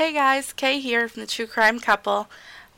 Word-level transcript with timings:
Hey 0.00 0.14
guys, 0.14 0.54
Kay 0.54 0.80
here 0.80 1.10
from 1.10 1.20
the 1.20 1.26
True 1.26 1.46
Crime 1.46 1.78
Couple. 1.78 2.26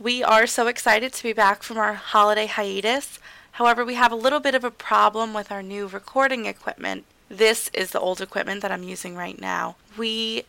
We 0.01 0.25
are 0.25 0.45
so 0.45 0.67
excited 0.67 1.13
to 1.13 1.23
be 1.23 1.33
back 1.33 1.63
from 1.63 1.79
our 1.79 1.95
holiday 1.95 2.47
hiatus. 2.47 3.21
However, 3.53 3.85
we 3.85 3.95
have 3.95 4.11
a 4.11 4.17
little 4.17 4.41
bit 4.41 4.57
of 4.57 4.65
a 4.65 4.73
problem 4.73 5.33
with 5.33 5.53
our 5.53 5.63
new 5.63 5.87
recording 5.87 6.47
equipment. 6.47 7.05
This 7.29 7.71
is 7.73 7.93
the 7.93 8.01
old 8.01 8.21
equipment 8.21 8.61
that 8.63 8.73
I'm 8.73 8.83
using 8.83 9.15
right 9.15 9.41
now. 9.41 9.77
We 9.97 10.43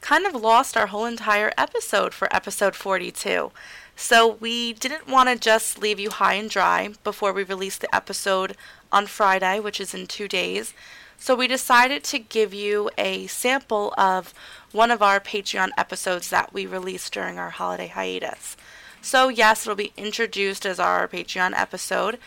kind 0.00 0.26
of 0.26 0.34
lost 0.34 0.76
our 0.76 0.88
whole 0.88 1.04
entire 1.04 1.52
episode 1.56 2.12
for 2.12 2.26
episode 2.34 2.74
42. 2.74 3.52
So 3.94 4.26
we 4.40 4.72
didn't 4.72 5.06
want 5.06 5.28
to 5.28 5.36
just 5.36 5.78
leave 5.78 6.00
you 6.00 6.10
high 6.10 6.34
and 6.34 6.50
dry 6.50 6.94
before 7.04 7.32
we 7.32 7.44
release 7.44 7.78
the 7.78 7.94
episode 7.94 8.56
on 8.90 9.06
Friday, 9.06 9.60
which 9.60 9.80
is 9.80 9.94
in 9.94 10.08
two 10.08 10.26
days. 10.26 10.74
So 11.20 11.34
we 11.34 11.48
decided 11.48 12.04
to 12.04 12.20
give 12.20 12.54
you 12.54 12.90
a 12.96 13.26
sample 13.26 13.92
of 13.98 14.32
one 14.70 14.90
of 14.90 15.02
our 15.02 15.18
Patreon 15.18 15.70
episodes 15.76 16.30
that 16.30 16.54
we 16.54 16.64
released 16.64 17.12
during 17.12 17.38
our 17.38 17.50
holiday 17.50 17.88
hiatus. 17.88 18.56
So, 19.02 19.28
yes, 19.28 19.62
it'll 19.66 19.76
be 19.76 19.92
introduced 19.96 20.64
as 20.64 20.78
our 20.78 21.08
Patreon 21.08 21.52
episode, 21.58 22.18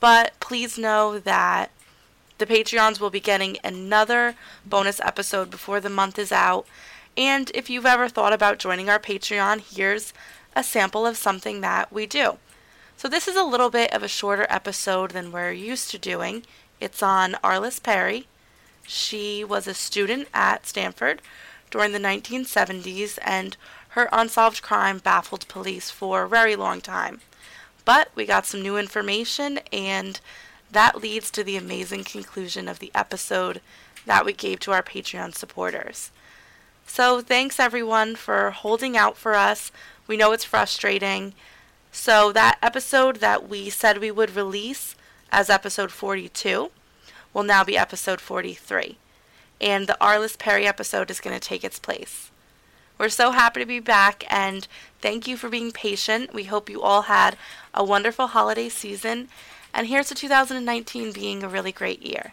but 0.00 0.32
please 0.40 0.78
know 0.78 1.18
that 1.18 1.70
the 2.38 2.46
Patreons 2.46 3.00
will 3.00 3.10
be 3.10 3.20
getting 3.20 3.58
another 3.64 4.36
bonus 4.64 5.00
episode 5.00 5.50
before 5.50 5.80
the 5.80 5.90
month 5.90 6.18
is 6.18 6.32
out. 6.32 6.66
And 7.16 7.50
if 7.54 7.68
you've 7.68 7.86
ever 7.86 8.08
thought 8.08 8.32
about 8.32 8.58
joining 8.58 8.88
our 8.88 9.00
Patreon, 9.00 9.74
here's 9.74 10.12
a 10.54 10.62
sample 10.62 11.06
of 11.06 11.16
something 11.16 11.60
that 11.62 11.92
we 11.92 12.06
do. 12.06 12.38
So, 12.96 13.08
this 13.08 13.26
is 13.26 13.36
a 13.36 13.44
little 13.44 13.70
bit 13.70 13.92
of 13.92 14.02
a 14.02 14.08
shorter 14.08 14.46
episode 14.48 15.10
than 15.10 15.32
we're 15.32 15.52
used 15.52 15.90
to 15.90 15.98
doing. 15.98 16.44
It's 16.80 17.02
on 17.02 17.32
Arlis 17.42 17.82
Perry. 17.82 18.26
She 18.86 19.44
was 19.44 19.66
a 19.66 19.74
student 19.74 20.28
at 20.32 20.66
Stanford 20.66 21.20
during 21.70 21.92
the 21.92 21.98
1970s, 21.98 23.18
and 23.22 23.56
her 23.90 24.08
unsolved 24.12 24.62
crime 24.62 24.98
baffled 24.98 25.48
police 25.48 25.90
for 25.90 26.22
a 26.22 26.28
very 26.28 26.56
long 26.56 26.80
time. 26.80 27.20
But 27.84 28.10
we 28.14 28.26
got 28.26 28.46
some 28.46 28.62
new 28.62 28.76
information, 28.76 29.58
and 29.72 30.20
that 30.70 31.02
leads 31.02 31.30
to 31.32 31.42
the 31.42 31.56
amazing 31.56 32.04
conclusion 32.04 32.68
of 32.68 32.78
the 32.78 32.92
episode 32.94 33.60
that 34.06 34.24
we 34.24 34.32
gave 34.32 34.60
to 34.60 34.72
our 34.72 34.82
Patreon 34.82 35.34
supporters. 35.34 36.10
So, 36.86 37.20
thanks 37.20 37.60
everyone 37.60 38.16
for 38.16 38.50
holding 38.50 38.96
out 38.96 39.16
for 39.16 39.34
us. 39.34 39.70
We 40.06 40.16
know 40.16 40.32
it's 40.32 40.44
frustrating. 40.44 41.34
So, 41.92 42.32
that 42.32 42.58
episode 42.62 43.16
that 43.16 43.48
we 43.48 43.68
said 43.68 43.98
we 43.98 44.10
would 44.10 44.36
release 44.36 44.94
as 45.30 45.50
episode 45.50 45.92
42 45.92 46.70
will 47.38 47.44
now 47.44 47.62
be 47.62 47.78
episode 47.78 48.20
43. 48.20 48.96
And 49.60 49.86
the 49.86 49.96
Arlis 50.00 50.36
Perry 50.36 50.66
episode 50.66 51.08
is 51.08 51.20
going 51.20 51.38
to 51.38 51.48
take 51.48 51.62
its 51.62 51.78
place. 51.78 52.32
We're 52.98 53.08
so 53.10 53.30
happy 53.30 53.60
to 53.60 53.66
be 53.66 53.78
back 53.78 54.24
and 54.28 54.66
thank 55.00 55.28
you 55.28 55.36
for 55.36 55.48
being 55.48 55.70
patient. 55.70 56.34
We 56.34 56.44
hope 56.44 56.68
you 56.68 56.82
all 56.82 57.02
had 57.02 57.36
a 57.72 57.84
wonderful 57.84 58.26
holiday 58.26 58.68
season. 58.68 59.28
And 59.72 59.86
here's 59.86 60.08
to 60.08 60.16
2019 60.16 61.12
being 61.12 61.44
a 61.44 61.48
really 61.48 61.70
great 61.70 62.02
year. 62.02 62.32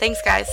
Thanks, 0.00 0.20
guys. 0.20 0.50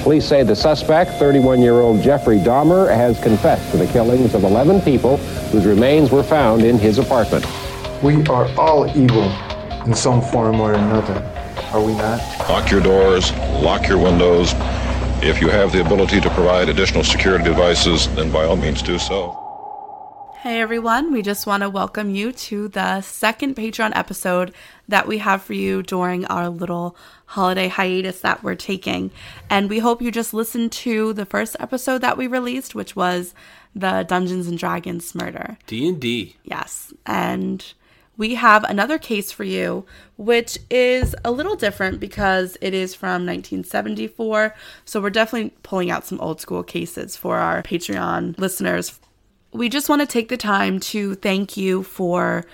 Police 0.00 0.24
say 0.24 0.44
the 0.44 0.56
suspect, 0.56 1.10
31-year-old 1.20 2.00
Jeffrey 2.00 2.38
Dahmer, 2.38 2.88
has 2.88 3.22
confessed 3.22 3.70
to 3.72 3.76
the 3.76 3.86
killings 3.88 4.34
of 4.34 4.44
11 4.44 4.80
people 4.80 5.18
whose 5.50 5.66
remains 5.66 6.10
were 6.10 6.22
found 6.22 6.64
in 6.64 6.78
his 6.78 6.98
apartment. 6.98 7.44
We 8.02 8.24
are 8.28 8.48
all 8.58 8.88
evil 8.96 9.30
in 9.84 9.94
some 9.94 10.22
form 10.22 10.60
or 10.60 10.74
another, 10.74 11.20
are 11.72 11.80
we 11.80 11.94
not? 11.94 12.20
Lock 12.50 12.70
your 12.70 12.82
doors, 12.82 13.32
lock 13.62 13.88
your 13.88 13.98
windows. 13.98 14.52
If 15.22 15.40
you 15.40 15.48
have 15.48 15.72
the 15.72 15.80
ability 15.80 16.20
to 16.20 16.30
provide 16.30 16.68
additional 16.68 17.02
security 17.02 17.44
devices, 17.44 18.08
then 18.14 18.30
by 18.30 18.44
all 18.44 18.56
means 18.56 18.82
do 18.82 18.98
so. 18.98 19.38
Hey 20.40 20.60
everyone, 20.60 21.12
we 21.12 21.22
just 21.22 21.46
want 21.46 21.62
to 21.62 21.70
welcome 21.70 22.14
you 22.14 22.32
to 22.32 22.68
the 22.68 23.00
second 23.00 23.56
Patreon 23.56 23.92
episode 23.94 24.52
that 24.88 25.06
we 25.06 25.18
have 25.18 25.42
for 25.42 25.54
you 25.54 25.82
during 25.82 26.26
our 26.26 26.48
little 26.50 26.96
holiday 27.26 27.68
hiatus 27.68 28.20
that 28.20 28.42
we're 28.42 28.56
taking. 28.56 29.10
And 29.48 29.70
we 29.70 29.78
hope 29.78 30.02
you 30.02 30.10
just 30.10 30.34
listened 30.34 30.72
to 30.72 31.12
the 31.12 31.24
first 31.24 31.56
episode 31.60 32.02
that 32.02 32.18
we 32.18 32.26
released, 32.26 32.74
which 32.74 32.96
was 32.96 33.34
the 33.74 34.02
Dungeons 34.02 34.48
and 34.48 34.58
Dragons 34.58 35.14
murder. 35.14 35.56
D&D. 35.68 36.36
Yes. 36.42 36.92
And 37.06 37.64
we 38.16 38.34
have 38.34 38.64
another 38.64 38.98
case 38.98 39.32
for 39.32 39.44
you, 39.44 39.86
which 40.16 40.58
is 40.70 41.16
a 41.24 41.30
little 41.30 41.56
different 41.56 41.98
because 41.98 42.58
it 42.60 42.74
is 42.74 42.94
from 42.94 43.26
1974. 43.26 44.54
So 44.84 45.00
we're 45.00 45.10
definitely 45.10 45.54
pulling 45.62 45.90
out 45.90 46.04
some 46.04 46.20
old 46.20 46.40
school 46.40 46.62
cases 46.62 47.16
for 47.16 47.38
our 47.38 47.62
Patreon 47.62 48.38
listeners. 48.38 49.00
We 49.52 49.68
just 49.68 49.88
want 49.88 50.02
to 50.02 50.06
take 50.06 50.28
the 50.28 50.36
time 50.36 50.78
to 50.80 51.14
thank 51.14 51.56
you 51.56 51.82
for 51.82 52.44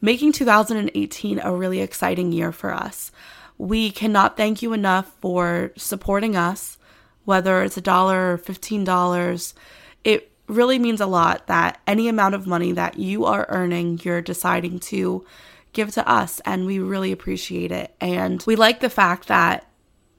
making 0.00 0.32
2018 0.32 1.40
a 1.40 1.54
really 1.54 1.80
exciting 1.80 2.32
year 2.32 2.52
for 2.52 2.72
us. 2.72 3.10
We 3.58 3.90
cannot 3.90 4.36
thank 4.36 4.60
you 4.60 4.74
enough 4.74 5.10
for 5.20 5.72
supporting 5.76 6.36
us, 6.36 6.76
whether 7.24 7.62
it's 7.62 7.78
a 7.78 7.82
dollar 7.82 8.34
or 8.34 8.38
$15. 8.38 9.54
It 10.04 10.30
really 10.48 10.78
means 10.78 11.00
a 11.00 11.06
lot 11.06 11.46
that 11.48 11.80
any 11.86 12.08
amount 12.08 12.34
of 12.34 12.46
money 12.46 12.72
that 12.72 12.98
you 12.98 13.24
are 13.24 13.46
earning, 13.48 14.00
you're 14.02 14.22
deciding 14.22 14.78
to 14.78 15.24
give 15.72 15.92
to 15.92 16.08
us, 16.08 16.40
and 16.44 16.66
we 16.66 16.78
really 16.78 17.12
appreciate 17.12 17.72
it. 17.72 17.94
And 18.00 18.42
we 18.46 18.56
like 18.56 18.80
the 18.80 18.90
fact 18.90 19.28
that 19.28 19.66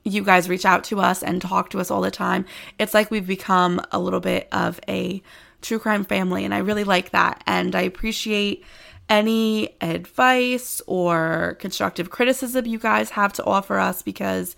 you 0.03 0.23
guys 0.23 0.47
reach 0.47 0.65
out 0.65 0.83
to 0.85 0.99
us 0.99 1.23
and 1.23 1.41
talk 1.41 1.69
to 1.71 1.79
us 1.79 1.91
all 1.91 2.01
the 2.01 2.11
time. 2.11 2.45
It's 2.79 2.93
like 2.93 3.11
we've 3.11 3.27
become 3.27 3.81
a 3.91 3.99
little 3.99 4.19
bit 4.19 4.47
of 4.51 4.79
a 4.87 5.21
true 5.61 5.79
crime 5.79 6.05
family, 6.05 6.45
and 6.45 6.53
I 6.53 6.59
really 6.59 6.83
like 6.83 7.11
that. 7.11 7.43
And 7.47 7.75
I 7.75 7.81
appreciate 7.81 8.63
any 9.09 9.75
advice 9.81 10.81
or 10.85 11.55
constructive 11.59 12.09
criticism 12.09 12.65
you 12.65 12.77
guys 12.77 13.09
have 13.11 13.31
to 13.33 13.43
offer 13.45 13.79
us 13.79 14.01
because 14.01 14.55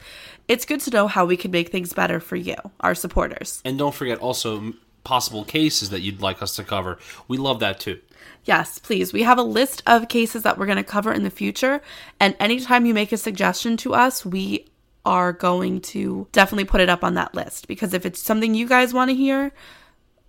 it's 0.47 0.66
good 0.66 0.79
to 0.81 0.90
know 0.90 1.08
how 1.08 1.25
we 1.25 1.38
can 1.38 1.52
make 1.52 1.69
things 1.69 1.94
better 1.94 2.19
for 2.19 2.35
you, 2.35 2.56
our 2.79 2.96
supporters. 2.96 3.62
And 3.63 3.78
don't 3.78 3.94
forget 3.94 4.19
also 4.19 4.74
possible 5.09 5.44
cases 5.44 5.90
that 5.90 6.02
you'd 6.02 6.22
like 6.22 6.40
us 6.44 6.56
to 6.56 6.64
cover. 6.64 7.00
We 7.28 7.38
love 7.38 7.59
that 7.62 7.80
too. 7.80 8.00
Yes, 8.46 8.78
please. 8.78 9.12
We 9.12 9.24
have 9.24 9.40
a 9.40 9.44
list 9.59 9.81
of 9.88 10.08
cases 10.08 10.44
that 10.44 10.58
we're 10.59 10.68
going 10.68 10.78
to 10.78 10.84
cover 10.84 11.12
in 11.12 11.24
the 11.24 11.31
future. 11.31 11.81
And 12.20 12.36
anytime 12.40 12.86
you 12.86 12.94
make 12.94 13.12
a 13.12 13.18
suggestion 13.18 13.75
to 13.78 13.96
us, 13.96 14.24
we 14.24 14.68
are 15.06 15.34
going 15.34 15.81
to 15.81 16.28
definitely 16.31 16.66
put 16.66 16.80
it 16.80 16.90
up 16.90 17.03
on 17.03 17.16
that 17.16 17.34
list 17.34 17.68
because 17.68 17.96
if 17.96 18.06
it's 18.06 18.22
something 18.22 18.53
you 18.53 18.68
guys 18.68 18.94
want 18.94 19.09
to 19.09 19.16
hear, 19.16 19.52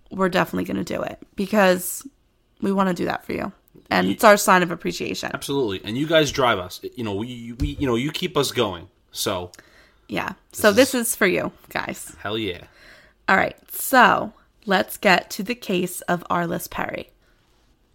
we're 0.09 0.29
definitely 0.29 0.63
going 0.65 0.83
to 0.83 0.93
do 0.95 1.01
it 1.03 1.19
because 1.35 2.05
we 2.59 2.71
want 2.71 2.89
to 2.89 2.95
do 2.95 3.05
that 3.05 3.23
for 3.23 3.33
you. 3.33 3.51
And 3.91 4.07
it's 4.07 4.23
our 4.23 4.35
sign 4.37 4.63
of 4.63 4.71
appreciation. 4.71 5.29
Absolutely. 5.33 5.81
And 5.83 5.95
you 5.95 6.07
guys 6.07 6.31
drive 6.31 6.57
us. 6.57 6.81
You 6.95 7.03
know, 7.03 7.13
we, 7.13 7.53
we 7.59 7.67
you 7.79 7.85
know, 7.85 7.95
you 7.95 8.11
keep 8.11 8.35
us 8.35 8.51
going. 8.51 8.87
So, 9.11 9.51
Yeah. 10.07 10.33
so 10.53 10.71
this 10.71 10.95
is 10.95 11.15
for 11.15 11.27
you 11.27 11.51
guys. 11.69 12.15
hell 12.19 12.37
yeah. 12.37 12.63
All 13.29 13.37
right. 13.37 13.55
So 13.71 14.33
let's 14.65 14.97
get 14.97 15.29
to 15.31 15.43
the 15.43 15.55
case 15.55 16.01
of 16.01 16.23
Arlis 16.29 16.69
Perry. 16.69 17.09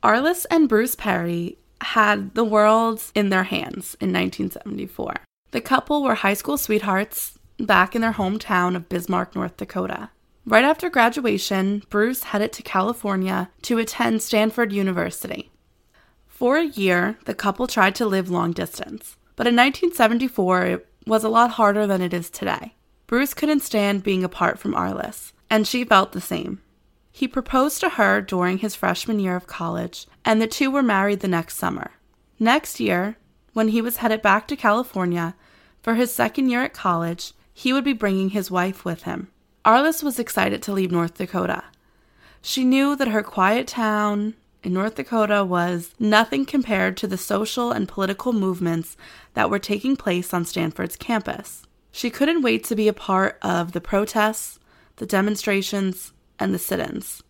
Arlis 0.02 0.46
and 0.50 0.68
Bruce 0.68 0.94
Perry 0.94 1.58
had 1.80 2.34
the 2.34 2.44
world 2.44 3.02
in 3.14 3.28
their 3.28 3.44
hands 3.44 3.96
in 4.00 4.12
1974. 4.12 5.14
The 5.50 5.60
couple 5.60 6.02
were 6.02 6.16
high 6.16 6.34
school 6.34 6.58
sweethearts 6.58 7.38
back 7.58 7.94
in 7.94 8.02
their 8.02 8.12
hometown 8.12 8.76
of 8.76 8.88
Bismarck, 8.88 9.34
North 9.34 9.56
Dakota. 9.56 10.10
Right 10.44 10.64
after 10.64 10.88
graduation, 10.88 11.82
Bruce 11.90 12.24
headed 12.24 12.52
to 12.52 12.62
California 12.62 13.50
to 13.62 13.78
attend 13.78 14.22
Stanford 14.22 14.72
University. 14.72 15.50
For 16.26 16.58
a 16.58 16.66
year, 16.66 17.18
the 17.24 17.34
couple 17.34 17.66
tried 17.66 17.94
to 17.96 18.06
live 18.06 18.30
long 18.30 18.52
distance, 18.52 19.16
but 19.34 19.46
in 19.46 19.56
1974 19.56 20.62
it 20.62 20.88
was 21.06 21.24
a 21.24 21.28
lot 21.28 21.52
harder 21.52 21.86
than 21.86 22.02
it 22.02 22.12
is 22.12 22.30
today. 22.30 22.74
Bruce 23.06 23.34
couldn't 23.34 23.60
stand 23.60 24.02
being 24.02 24.22
apart 24.22 24.58
from 24.58 24.74
Arlis, 24.74 25.32
and 25.48 25.66
she 25.66 25.84
felt 25.84 26.12
the 26.12 26.20
same. 26.20 26.60
He 27.10 27.26
proposed 27.26 27.80
to 27.80 27.90
her 27.90 28.20
during 28.20 28.58
his 28.58 28.74
freshman 28.74 29.20
year 29.20 29.36
of 29.36 29.46
college, 29.46 30.06
and 30.24 30.40
the 30.40 30.46
two 30.46 30.70
were 30.70 30.82
married 30.82 31.20
the 31.20 31.28
next 31.28 31.56
summer. 31.56 31.92
Next 32.38 32.78
year, 32.78 33.16
when 33.54 33.68
he 33.68 33.80
was 33.80 33.98
headed 33.98 34.20
back 34.20 34.46
to 34.48 34.56
California 34.56 35.34
for 35.80 35.94
his 35.94 36.14
second 36.14 36.50
year 36.50 36.62
at 36.62 36.74
college, 36.74 37.32
he 37.54 37.72
would 37.72 37.84
be 37.84 37.94
bringing 37.94 38.30
his 38.30 38.50
wife 38.50 38.84
with 38.84 39.04
him. 39.04 39.28
Arlis 39.64 40.02
was 40.02 40.18
excited 40.18 40.62
to 40.62 40.72
leave 40.72 40.92
North 40.92 41.14
Dakota. 41.14 41.64
She 42.42 42.64
knew 42.64 42.94
that 42.96 43.08
her 43.08 43.22
quiet 43.22 43.66
town 43.66 44.34
in 44.62 44.74
North 44.74 44.96
Dakota 44.96 45.44
was 45.44 45.94
nothing 45.98 46.44
compared 46.44 46.96
to 46.98 47.06
the 47.06 47.16
social 47.16 47.72
and 47.72 47.88
political 47.88 48.32
movements 48.32 48.96
that 49.34 49.48
were 49.48 49.58
taking 49.58 49.96
place 49.96 50.34
on 50.34 50.44
Stanford's 50.44 50.96
campus. 50.96 51.62
She 51.92 52.10
couldn't 52.10 52.42
wait 52.42 52.62
to 52.64 52.76
be 52.76 52.88
a 52.88 52.92
part 52.92 53.38
of 53.40 53.72
the 53.72 53.80
protests, 53.80 54.58
the 54.96 55.06
demonstrations, 55.06 56.12
and 56.38 56.52
the 56.52 56.58
sit 56.58 56.80
ins. 56.80 57.22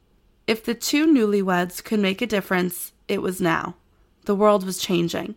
If 0.46 0.64
the 0.64 0.74
two 0.74 1.06
newlyweds 1.06 1.82
could 1.82 2.00
make 2.00 2.22
a 2.22 2.26
difference, 2.26 2.92
it 3.08 3.22
was 3.22 3.40
now. 3.40 3.74
The 4.24 4.34
world 4.34 4.64
was 4.64 4.78
changing. 4.78 5.34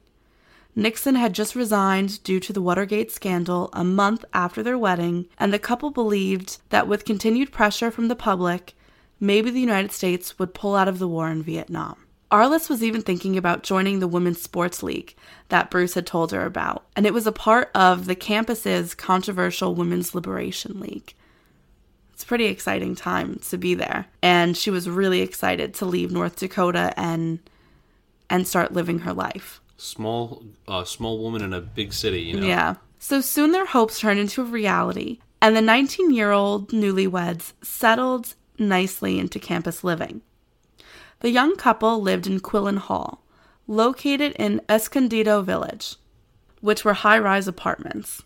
Nixon 0.75 1.15
had 1.15 1.33
just 1.33 1.55
resigned 1.55 2.23
due 2.23 2.39
to 2.39 2.53
the 2.53 2.61
Watergate 2.61 3.11
scandal 3.11 3.69
a 3.73 3.83
month 3.83 4.23
after 4.33 4.63
their 4.63 4.77
wedding, 4.77 5.27
and 5.37 5.51
the 5.51 5.59
couple 5.59 5.89
believed 5.89 6.59
that 6.69 6.87
with 6.87 7.05
continued 7.05 7.51
pressure 7.51 7.91
from 7.91 8.07
the 8.07 8.15
public, 8.15 8.75
maybe 9.19 9.51
the 9.51 9.59
United 9.59 9.91
States 9.91 10.37
would 10.39 10.53
pull 10.53 10.75
out 10.75 10.87
of 10.87 10.99
the 10.99 11.07
war 11.07 11.29
in 11.29 11.43
Vietnam. 11.43 11.97
Arlis 12.31 12.69
was 12.69 12.83
even 12.83 13.01
thinking 13.01 13.35
about 13.35 13.63
joining 13.63 13.99
the 13.99 14.07
Women's 14.07 14.41
Sports 14.41 14.83
League 14.83 15.15
that 15.49 15.71
Bruce 15.71 15.95
had 15.95 16.05
told 16.05 16.31
her 16.31 16.45
about, 16.45 16.85
and 16.95 17.07
it 17.07 17.13
was 17.13 17.25
a 17.25 17.31
part 17.31 17.71
of 17.73 18.05
the 18.05 18.15
campus's 18.15 18.93
controversial 18.93 19.73
Women's 19.73 20.13
Liberation 20.13 20.79
League. 20.79 21.15
It's 22.19 22.25
a 22.25 22.27
pretty 22.27 22.47
exciting 22.47 22.95
time 22.95 23.39
to 23.47 23.57
be 23.57 23.75
there, 23.75 24.05
and 24.21 24.57
she 24.57 24.69
was 24.69 24.89
really 24.89 25.21
excited 25.21 25.73
to 25.75 25.85
leave 25.85 26.11
North 26.11 26.35
Dakota 26.35 26.93
and 26.97 27.39
and 28.29 28.45
start 28.45 28.73
living 28.73 28.99
her 28.99 29.13
life. 29.13 29.61
Small, 29.77 30.43
uh, 30.67 30.83
small 30.83 31.17
woman 31.19 31.41
in 31.41 31.53
a 31.53 31.61
big 31.61 31.93
city. 31.93 32.23
You 32.23 32.41
know. 32.41 32.45
Yeah. 32.45 32.75
So 32.99 33.21
soon 33.21 33.53
their 33.53 33.65
hopes 33.65 34.01
turned 34.01 34.19
into 34.19 34.41
a 34.41 34.43
reality, 34.43 35.19
and 35.41 35.55
the 35.55 35.61
19 35.61 36.11
year 36.11 36.31
old 36.31 36.71
newlyweds 36.71 37.53
settled 37.61 38.35
nicely 38.57 39.17
into 39.17 39.39
campus 39.39 39.85
living. 39.85 40.19
The 41.21 41.29
young 41.29 41.55
couple 41.55 42.01
lived 42.01 42.27
in 42.27 42.41
Quillen 42.41 42.79
Hall, 42.79 43.23
located 43.65 44.33
in 44.33 44.59
Escondido 44.67 45.41
Village, 45.41 45.95
which 46.59 46.83
were 46.83 46.95
high 46.95 47.19
rise 47.19 47.47
apartments. 47.47 48.23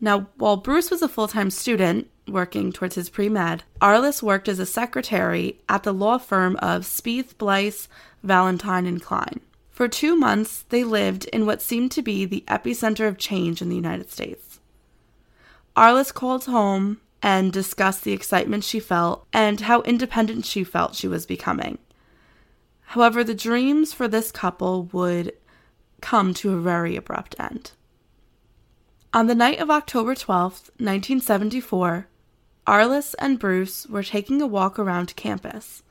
Now, 0.00 0.30
while 0.34 0.56
Bruce 0.56 0.90
was 0.90 1.00
a 1.00 1.08
full 1.08 1.28
time 1.28 1.50
student 1.50 2.10
working 2.28 2.72
towards 2.72 2.94
his 2.94 3.08
pre 3.08 3.28
med, 3.28 3.62
Arlis 3.80 4.22
worked 4.22 4.48
as 4.48 4.58
a 4.58 4.66
secretary 4.66 5.60
at 5.68 5.82
the 5.82 5.94
law 5.94 6.18
firm 6.18 6.56
of 6.56 6.82
Spieth, 6.82 7.36
Blythe, 7.38 7.86
Valentine, 8.22 8.86
and 8.86 9.02
Klein. 9.02 9.40
For 9.70 9.88
two 9.88 10.16
months, 10.16 10.64
they 10.70 10.84
lived 10.84 11.26
in 11.26 11.44
what 11.44 11.62
seemed 11.62 11.92
to 11.92 12.02
be 12.02 12.24
the 12.24 12.44
epicenter 12.48 13.06
of 13.06 13.18
change 13.18 13.60
in 13.60 13.68
the 13.68 13.76
United 13.76 14.10
States. 14.10 14.58
Arlis 15.76 16.12
called 16.12 16.46
home 16.46 17.00
and 17.22 17.52
discussed 17.52 18.04
the 18.04 18.12
excitement 18.12 18.64
she 18.64 18.80
felt 18.80 19.26
and 19.32 19.60
how 19.62 19.82
independent 19.82 20.46
she 20.46 20.64
felt 20.64 20.94
she 20.94 21.08
was 21.08 21.26
becoming. 21.26 21.78
However, 22.86 23.22
the 23.22 23.34
dreams 23.34 23.92
for 23.92 24.08
this 24.08 24.30
couple 24.30 24.84
would 24.92 25.32
come 26.00 26.32
to 26.34 26.52
a 26.52 26.60
very 26.60 26.96
abrupt 26.96 27.34
end. 27.38 27.72
On 29.12 29.26
the 29.26 29.34
night 29.34 29.58
of 29.60 29.70
October 29.70 30.14
12th, 30.14 30.70
1974, 30.78 32.06
Arlis 32.66 33.14
and 33.18 33.38
Bruce 33.38 33.86
were 33.86 34.02
taking 34.02 34.42
a 34.42 34.46
walk 34.46 34.78
around 34.78 35.16
campus 35.16 35.82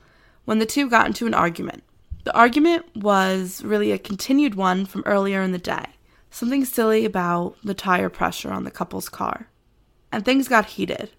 when 0.46 0.60
the 0.60 0.66
two 0.66 0.90
got 0.90 1.08
into 1.08 1.26
an 1.26 1.34
argument. 1.34 1.84
The 2.24 2.36
argument 2.36 2.86
was 2.96 3.64
really 3.64 3.92
a 3.92 3.98
continued 3.98 4.56
one 4.56 4.86
from 4.86 5.04
earlier 5.06 5.42
in 5.42 5.52
the 5.52 5.58
day, 5.58 5.86
something 6.30 6.66
silly 6.66 7.06
about 7.06 7.56
the 7.64 7.74
tire 7.74 8.10
pressure 8.10 8.52
on 8.52 8.64
the 8.64 8.72
couple's 8.72 9.10
car. 9.10 9.48
And 10.12 10.26
things 10.26 10.48
got 10.48 10.66
heated. 10.66 11.12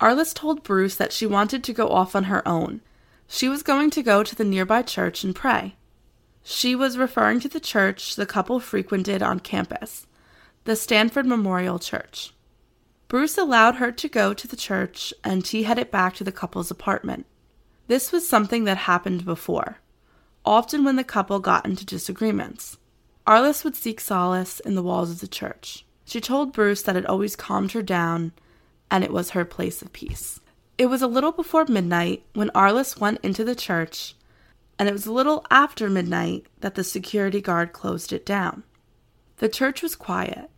Arlis 0.00 0.34
told 0.34 0.62
Bruce 0.62 0.96
that 0.96 1.12
she 1.12 1.26
wanted 1.26 1.62
to 1.64 1.72
go 1.72 1.88
off 1.88 2.16
on 2.16 2.24
her 2.24 2.46
own 2.48 2.80
she 3.32 3.48
was 3.48 3.62
going 3.62 3.90
to 3.90 4.02
go 4.02 4.24
to 4.24 4.34
the 4.34 4.44
nearby 4.44 4.82
church 4.82 5.22
and 5.22 5.36
pray. 5.36 5.76
She 6.42 6.74
was 6.74 6.98
referring 6.98 7.38
to 7.40 7.48
the 7.48 7.60
church 7.60 8.16
the 8.16 8.26
couple 8.26 8.58
frequented 8.58 9.22
on 9.22 9.38
campus, 9.38 10.08
the 10.64 10.74
Stanford 10.74 11.26
Memorial 11.26 11.78
Church. 11.78 12.34
Bruce 13.10 13.36
allowed 13.36 13.74
her 13.74 13.90
to 13.90 14.08
go 14.08 14.32
to 14.32 14.46
the 14.46 14.54
church 14.54 15.12
and 15.24 15.44
he 15.44 15.64
headed 15.64 15.90
back 15.90 16.14
to 16.14 16.22
the 16.22 16.30
couple's 16.30 16.70
apartment. 16.70 17.26
This 17.88 18.12
was 18.12 18.26
something 18.26 18.62
that 18.64 18.76
happened 18.76 19.24
before, 19.24 19.78
often 20.44 20.84
when 20.84 20.94
the 20.94 21.02
couple 21.02 21.40
got 21.40 21.66
into 21.66 21.84
disagreements. 21.84 22.78
Arlis 23.26 23.64
would 23.64 23.74
seek 23.74 23.98
solace 24.00 24.60
in 24.60 24.76
the 24.76 24.82
walls 24.82 25.10
of 25.10 25.18
the 25.18 25.26
church. 25.26 25.84
She 26.04 26.20
told 26.20 26.52
Bruce 26.52 26.82
that 26.82 26.94
it 26.94 27.04
always 27.04 27.34
calmed 27.34 27.72
her 27.72 27.82
down 27.82 28.30
and 28.92 29.02
it 29.02 29.12
was 29.12 29.30
her 29.30 29.44
place 29.44 29.82
of 29.82 29.92
peace. 29.92 30.38
It 30.78 30.86
was 30.86 31.02
a 31.02 31.08
little 31.08 31.32
before 31.32 31.64
midnight 31.64 32.22
when 32.34 32.50
Arlis 32.50 33.00
went 33.00 33.18
into 33.24 33.42
the 33.42 33.56
church, 33.56 34.14
and 34.78 34.88
it 34.88 34.92
was 34.92 35.06
a 35.06 35.12
little 35.12 35.44
after 35.50 35.90
midnight 35.90 36.46
that 36.60 36.76
the 36.76 36.84
security 36.84 37.40
guard 37.40 37.72
closed 37.72 38.12
it 38.12 38.24
down. 38.24 38.62
The 39.38 39.48
church 39.48 39.82
was 39.82 39.96
quiet, 39.96 40.48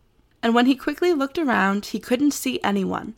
and 0.43 0.53
when 0.53 0.67
he 0.67 0.75
quickly 0.75 1.13
looked 1.13 1.39
around, 1.39 1.87
he 1.87 1.99
couldn't 1.99 2.31
see 2.31 2.59
anyone, 2.63 3.15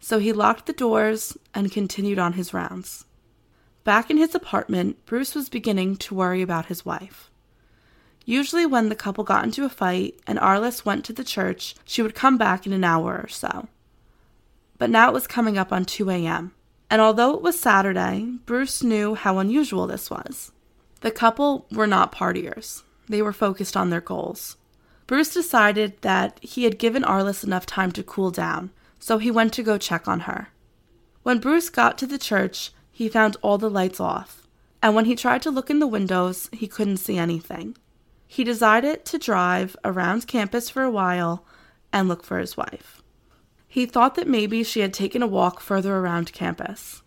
so 0.00 0.18
he 0.18 0.32
locked 0.32 0.66
the 0.66 0.72
doors 0.72 1.36
and 1.54 1.70
continued 1.70 2.18
on 2.18 2.32
his 2.32 2.52
rounds. 2.52 3.04
Back 3.84 4.10
in 4.10 4.16
his 4.16 4.34
apartment, 4.34 5.06
Bruce 5.06 5.36
was 5.36 5.48
beginning 5.48 5.94
to 5.98 6.14
worry 6.14 6.42
about 6.42 6.66
his 6.66 6.84
wife. 6.84 7.30
Usually, 8.24 8.66
when 8.66 8.88
the 8.88 8.96
couple 8.96 9.22
got 9.22 9.44
into 9.44 9.64
a 9.64 9.68
fight 9.68 10.18
and 10.26 10.40
Arlis 10.40 10.84
went 10.84 11.04
to 11.04 11.12
the 11.12 11.22
church, 11.22 11.76
she 11.84 12.02
would 12.02 12.16
come 12.16 12.36
back 12.36 12.66
in 12.66 12.72
an 12.72 12.82
hour 12.82 13.20
or 13.22 13.28
so 13.28 13.68
but 14.78 14.90
now 14.90 15.08
it 15.08 15.14
was 15.14 15.26
coming 15.26 15.56
up 15.56 15.72
on 15.72 15.84
2 15.84 16.10
a.m. 16.10 16.52
And 16.90 17.00
although 17.00 17.34
it 17.34 17.42
was 17.42 17.58
Saturday, 17.58 18.26
Bruce 18.44 18.82
knew 18.82 19.14
how 19.14 19.38
unusual 19.38 19.86
this 19.86 20.10
was. 20.10 20.52
The 21.00 21.10
couple 21.10 21.66
were 21.72 21.86
not 21.86 22.12
partiers, 22.12 22.82
they 23.08 23.22
were 23.22 23.32
focused 23.32 23.76
on 23.76 23.90
their 23.90 24.00
goals. 24.00 24.56
Bruce 25.06 25.34
decided 25.34 26.00
that 26.00 26.38
he 26.42 26.64
had 26.64 26.78
given 26.78 27.02
Arlis 27.02 27.44
enough 27.44 27.66
time 27.66 27.92
to 27.92 28.02
cool 28.02 28.30
down, 28.30 28.70
so 28.98 29.18
he 29.18 29.30
went 29.30 29.52
to 29.52 29.62
go 29.62 29.76
check 29.76 30.08
on 30.08 30.20
her. 30.20 30.48
When 31.22 31.40
Bruce 31.40 31.68
got 31.68 31.98
to 31.98 32.06
the 32.06 32.18
church, 32.18 32.72
he 32.90 33.08
found 33.08 33.36
all 33.42 33.58
the 33.58 33.68
lights 33.68 34.00
off, 34.00 34.46
and 34.82 34.94
when 34.94 35.04
he 35.04 35.16
tried 35.16 35.42
to 35.42 35.50
look 35.50 35.68
in 35.68 35.78
the 35.78 35.86
windows, 35.86 36.48
he 36.52 36.66
couldn't 36.66 36.98
see 36.98 37.18
anything. 37.18 37.76
He 38.26 38.44
decided 38.44 39.04
to 39.06 39.18
drive 39.18 39.76
around 39.84 40.26
campus 40.26 40.70
for 40.70 40.82
a 40.82 40.90
while 40.90 41.44
and 41.92 42.08
look 42.08 42.24
for 42.24 42.38
his 42.38 42.56
wife. 42.56 43.02
He 43.68 43.86
thought 43.86 44.14
that 44.14 44.28
maybe 44.28 44.62
she 44.62 44.80
had 44.80 44.94
taken 44.94 45.22
a 45.22 45.26
walk 45.26 45.60
further 45.60 45.96
around 45.96 46.32
campus. 46.32 47.02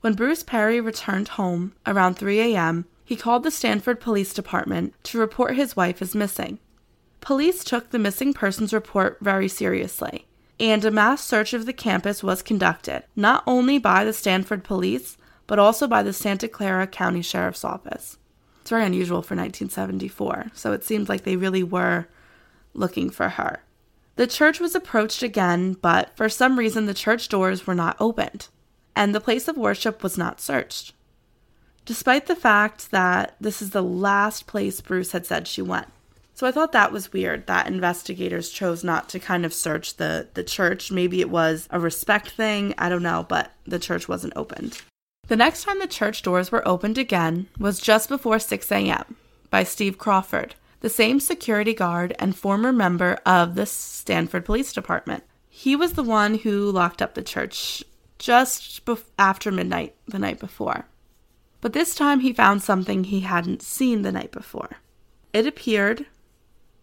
When 0.00 0.14
Bruce 0.14 0.42
Perry 0.42 0.80
returned 0.80 1.28
home 1.28 1.74
around 1.86 2.14
3 2.14 2.40
a.m., 2.40 2.86
he 3.04 3.16
called 3.16 3.42
the 3.42 3.50
Stanford 3.50 4.00
Police 4.00 4.32
Department 4.32 4.94
to 5.04 5.18
report 5.18 5.56
his 5.56 5.76
wife 5.76 6.00
as 6.00 6.14
missing. 6.14 6.58
Police 7.24 7.64
took 7.64 7.88
the 7.88 7.98
missing 7.98 8.34
persons 8.34 8.74
report 8.74 9.16
very 9.22 9.48
seriously, 9.48 10.26
and 10.60 10.84
a 10.84 10.90
mass 10.90 11.24
search 11.24 11.54
of 11.54 11.64
the 11.64 11.72
campus 11.72 12.22
was 12.22 12.42
conducted, 12.42 13.02
not 13.16 13.42
only 13.46 13.78
by 13.78 14.04
the 14.04 14.12
Stanford 14.12 14.62
Police, 14.62 15.16
but 15.46 15.58
also 15.58 15.86
by 15.86 16.02
the 16.02 16.12
Santa 16.12 16.48
Clara 16.48 16.86
County 16.86 17.22
Sheriff's 17.22 17.64
Office. 17.64 18.18
It's 18.60 18.68
very 18.68 18.84
unusual 18.84 19.22
for 19.22 19.34
1974, 19.34 20.50
so 20.52 20.72
it 20.72 20.84
seemed 20.84 21.08
like 21.08 21.24
they 21.24 21.36
really 21.36 21.62
were 21.62 22.08
looking 22.74 23.08
for 23.08 23.30
her. 23.30 23.62
The 24.16 24.26
church 24.26 24.60
was 24.60 24.74
approached 24.74 25.22
again, 25.22 25.78
but 25.80 26.14
for 26.16 26.28
some 26.28 26.58
reason 26.58 26.84
the 26.84 26.92
church 26.92 27.30
doors 27.30 27.66
were 27.66 27.74
not 27.74 27.96
opened, 27.98 28.48
and 28.94 29.14
the 29.14 29.20
place 29.20 29.48
of 29.48 29.56
worship 29.56 30.02
was 30.02 30.18
not 30.18 30.42
searched. 30.42 30.92
Despite 31.86 32.26
the 32.26 32.36
fact 32.36 32.90
that 32.90 33.34
this 33.40 33.62
is 33.62 33.70
the 33.70 33.82
last 33.82 34.46
place 34.46 34.82
Bruce 34.82 35.12
had 35.12 35.24
said 35.24 35.48
she 35.48 35.62
went. 35.62 35.88
So 36.34 36.48
I 36.48 36.50
thought 36.50 36.72
that 36.72 36.90
was 36.90 37.12
weird 37.12 37.46
that 37.46 37.68
investigators 37.68 38.50
chose 38.50 38.82
not 38.82 39.08
to 39.10 39.20
kind 39.20 39.46
of 39.46 39.54
search 39.54 39.96
the, 39.96 40.28
the 40.34 40.42
church. 40.42 40.90
Maybe 40.90 41.20
it 41.20 41.30
was 41.30 41.68
a 41.70 41.78
respect 41.78 42.32
thing, 42.32 42.74
I 42.76 42.88
don't 42.88 43.04
know, 43.04 43.24
but 43.28 43.52
the 43.66 43.78
church 43.78 44.08
wasn't 44.08 44.32
opened. 44.36 44.82
The 45.28 45.36
next 45.36 45.62
time 45.62 45.78
the 45.78 45.86
church 45.86 46.22
doors 46.22 46.50
were 46.50 46.66
opened 46.66 46.98
again 46.98 47.46
was 47.58 47.78
just 47.78 48.08
before 48.08 48.40
6 48.40 48.70
a.m. 48.72 49.16
by 49.48 49.62
Steve 49.62 49.96
Crawford, 49.96 50.56
the 50.80 50.90
same 50.90 51.20
security 51.20 51.72
guard 51.72 52.14
and 52.18 52.36
former 52.36 52.72
member 52.72 53.18
of 53.24 53.54
the 53.54 53.64
Stanford 53.64 54.44
Police 54.44 54.72
Department. 54.72 55.22
He 55.48 55.76
was 55.76 55.92
the 55.92 56.02
one 56.02 56.34
who 56.34 56.70
locked 56.70 57.00
up 57.00 57.14
the 57.14 57.22
church 57.22 57.84
just 58.18 58.82
after 59.18 59.52
midnight 59.52 59.94
the 60.06 60.18
night 60.18 60.40
before. 60.40 60.86
But 61.60 61.74
this 61.74 61.94
time 61.94 62.20
he 62.20 62.32
found 62.32 62.62
something 62.62 63.04
he 63.04 63.20
hadn't 63.20 63.62
seen 63.62 64.02
the 64.02 64.12
night 64.12 64.32
before. 64.32 64.78
It 65.32 65.46
appeared 65.46 66.06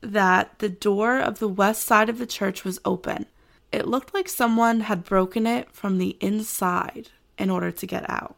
that 0.01 0.59
the 0.59 0.69
door 0.69 1.19
of 1.19 1.39
the 1.39 1.47
west 1.47 1.83
side 1.83 2.09
of 2.09 2.17
the 2.17 2.25
church 2.25 2.63
was 2.63 2.79
open. 2.83 3.27
It 3.71 3.87
looked 3.87 4.13
like 4.13 4.27
someone 4.27 4.81
had 4.81 5.03
broken 5.03 5.47
it 5.47 5.71
from 5.71 5.97
the 5.97 6.17
inside 6.19 7.09
in 7.37 7.49
order 7.49 7.71
to 7.71 7.87
get 7.87 8.09
out. 8.09 8.35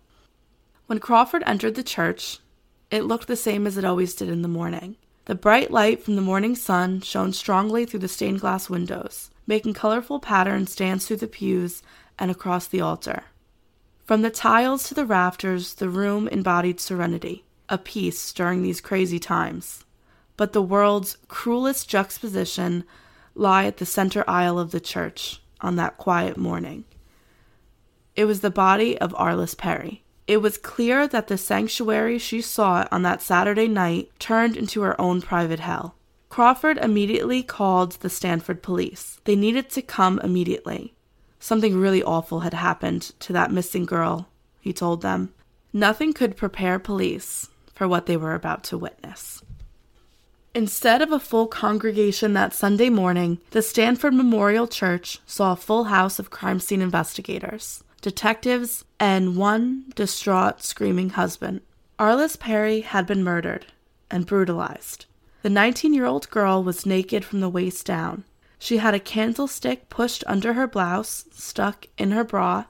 When 0.88 1.00
Crawford 1.00 1.43
entered 1.46 1.75
the 1.75 1.84
church, 1.84 2.39
it 2.91 3.05
looked 3.05 3.27
the 3.27 3.36
same 3.36 3.65
as 3.65 3.77
it 3.77 3.86
always 3.86 4.13
did 4.13 4.29
in 4.29 4.41
the 4.41 4.48
morning. 4.48 4.98
The 5.25 5.36
bright 5.36 5.72
light 5.72 6.03
from 6.03 6.15
the 6.15 6.22
morning 6.22 6.55
sun 6.55 7.01
shone 7.01 7.32
strongly 7.32 7.86
through 7.86 8.01
the 8.01 8.08
stained 8.08 8.41
glass 8.41 8.70
windows, 8.70 9.32
making 9.48 9.74
colorful 9.74 10.20
patterns 10.20 10.75
dance 10.75 11.08
through 11.08 11.17
the 11.17 11.27
pews 11.27 11.82
and 12.20 12.29
across 12.29 12.67
the 12.67 12.82
altar. 12.82 13.24
From 14.05 14.22
the 14.22 14.29
tiles 14.29 14.88
to 14.89 14.93
the 14.93 15.05
rafters, 15.05 15.75
the 15.75 15.89
room 15.89 16.27
embodied 16.27 16.82
serenity, 16.82 17.46
a 17.70 17.77
peace 17.77 18.34
during 18.34 18.62
these 18.62 18.82
crazy 18.82 19.17
times. 19.17 19.82
But 20.35 20.53
the 20.53 20.61
world's 20.61 21.17
cruelest 21.27 21.87
juxtaposition 21.89 22.83
lay 23.35 23.67
at 23.67 23.77
the 23.77 23.85
center 23.85 24.23
aisle 24.27 24.59
of 24.59 24.71
the 24.71 24.79
church 24.79 25.41
on 25.61 25.75
that 25.75 25.97
quiet 25.97 26.37
morning. 26.37 26.85
It 28.15 28.25
was 28.25 28.41
the 28.41 28.51
body 28.51 28.97
of 28.97 29.13
Arlis 29.13 29.57
Perry. 29.57 30.03
It 30.27 30.37
was 30.37 30.57
clear 30.57 31.07
that 31.07 31.27
the 31.27 31.37
sanctuary 31.37 32.17
she 32.17 32.41
sought 32.41 32.87
on 32.91 33.01
that 33.01 33.21
Saturday 33.21 33.67
night 33.67 34.09
turned 34.19 34.55
into 34.55 34.81
her 34.81 34.99
own 34.99 35.21
private 35.21 35.59
hell. 35.59 35.95
Crawford 36.29 36.77
immediately 36.77 37.43
called 37.43 37.93
the 37.93 38.09
Stanford 38.09 38.63
police. 38.63 39.19
They 39.25 39.35
needed 39.35 39.69
to 39.71 39.81
come 39.81 40.19
immediately. 40.23 40.93
Something 41.39 41.77
really 41.77 42.01
awful 42.01 42.39
had 42.39 42.53
happened 42.53 43.11
to 43.19 43.33
that 43.33 43.51
missing 43.51 43.85
girl, 43.85 44.29
he 44.61 44.73
told 44.73 45.01
them. 45.01 45.33
nothing 45.73 46.13
could 46.13 46.37
prepare 46.37 46.79
police 46.79 47.49
for 47.73 47.87
what 47.87 48.05
they 48.05 48.15
were 48.15 48.35
about 48.35 48.63
to 48.65 48.77
witness. 48.77 49.43
Instead 50.55 51.01
of 51.01 51.12
a 51.12 51.19
full 51.19 51.48
congregation 51.48 52.33
that 52.33 52.53
Sunday 52.53 52.88
morning, 52.88 53.39
the 53.50 53.62
Stanford 53.63 54.13
Memorial 54.13 54.67
Church 54.67 55.19
saw 55.25 55.53
a 55.53 55.55
full 55.55 55.86
house 55.86 56.19
of 56.19 56.29
crime 56.29 56.60
scene 56.60 56.81
investigators, 56.81 57.83
detectives, 58.01 58.86
and 59.00 59.36
one 59.36 59.86
distraught, 59.95 60.62
screaming 60.62 61.12
husband. 61.12 61.62
Arlis 61.98 62.38
Perry 62.39 62.81
had 62.81 63.07
been 63.07 63.24
murdered 63.24 63.65
and 64.12 64.27
brutalized. 64.27 65.07
The 65.41 65.50
19 65.50 65.91
year 65.91 66.05
old 66.05 66.29
girl 66.29 66.63
was 66.63 66.86
naked 66.86 67.25
from 67.25 67.39
the 67.39 67.50
waist 67.50 67.88
down. 67.88 68.24
She 68.60 68.77
had 68.77 68.93
a 68.93 69.00
candlestick 69.00 69.89
pushed 69.89 70.24
under 70.27 70.53
her 70.53 70.67
blouse, 70.67 71.25
stuck 71.31 71.88
in 71.98 72.12
her 72.12 72.24
bra. 72.24 72.65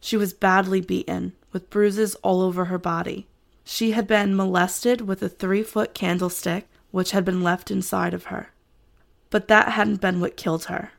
She 0.00 0.18
was 0.18 0.34
badly 0.34 0.82
beaten, 0.82 1.32
with 1.50 1.70
bruises 1.70 2.14
all 2.16 2.42
over 2.42 2.66
her 2.66 2.78
body. 2.78 3.26
She 3.64 3.92
had 3.92 4.06
been 4.06 4.36
molested 4.36 5.00
with 5.00 5.22
a 5.22 5.30
three 5.30 5.62
foot 5.62 5.94
candlestick 5.94 6.68
which 6.96 7.10
had 7.10 7.26
been 7.26 7.42
left 7.42 7.70
inside 7.70 8.14
of 8.14 8.24
her. 8.24 8.54
But 9.28 9.48
that 9.48 9.72
hadn't 9.72 10.00
been 10.00 10.18
what 10.18 10.38
killed 10.38 10.64
her. 10.64 10.92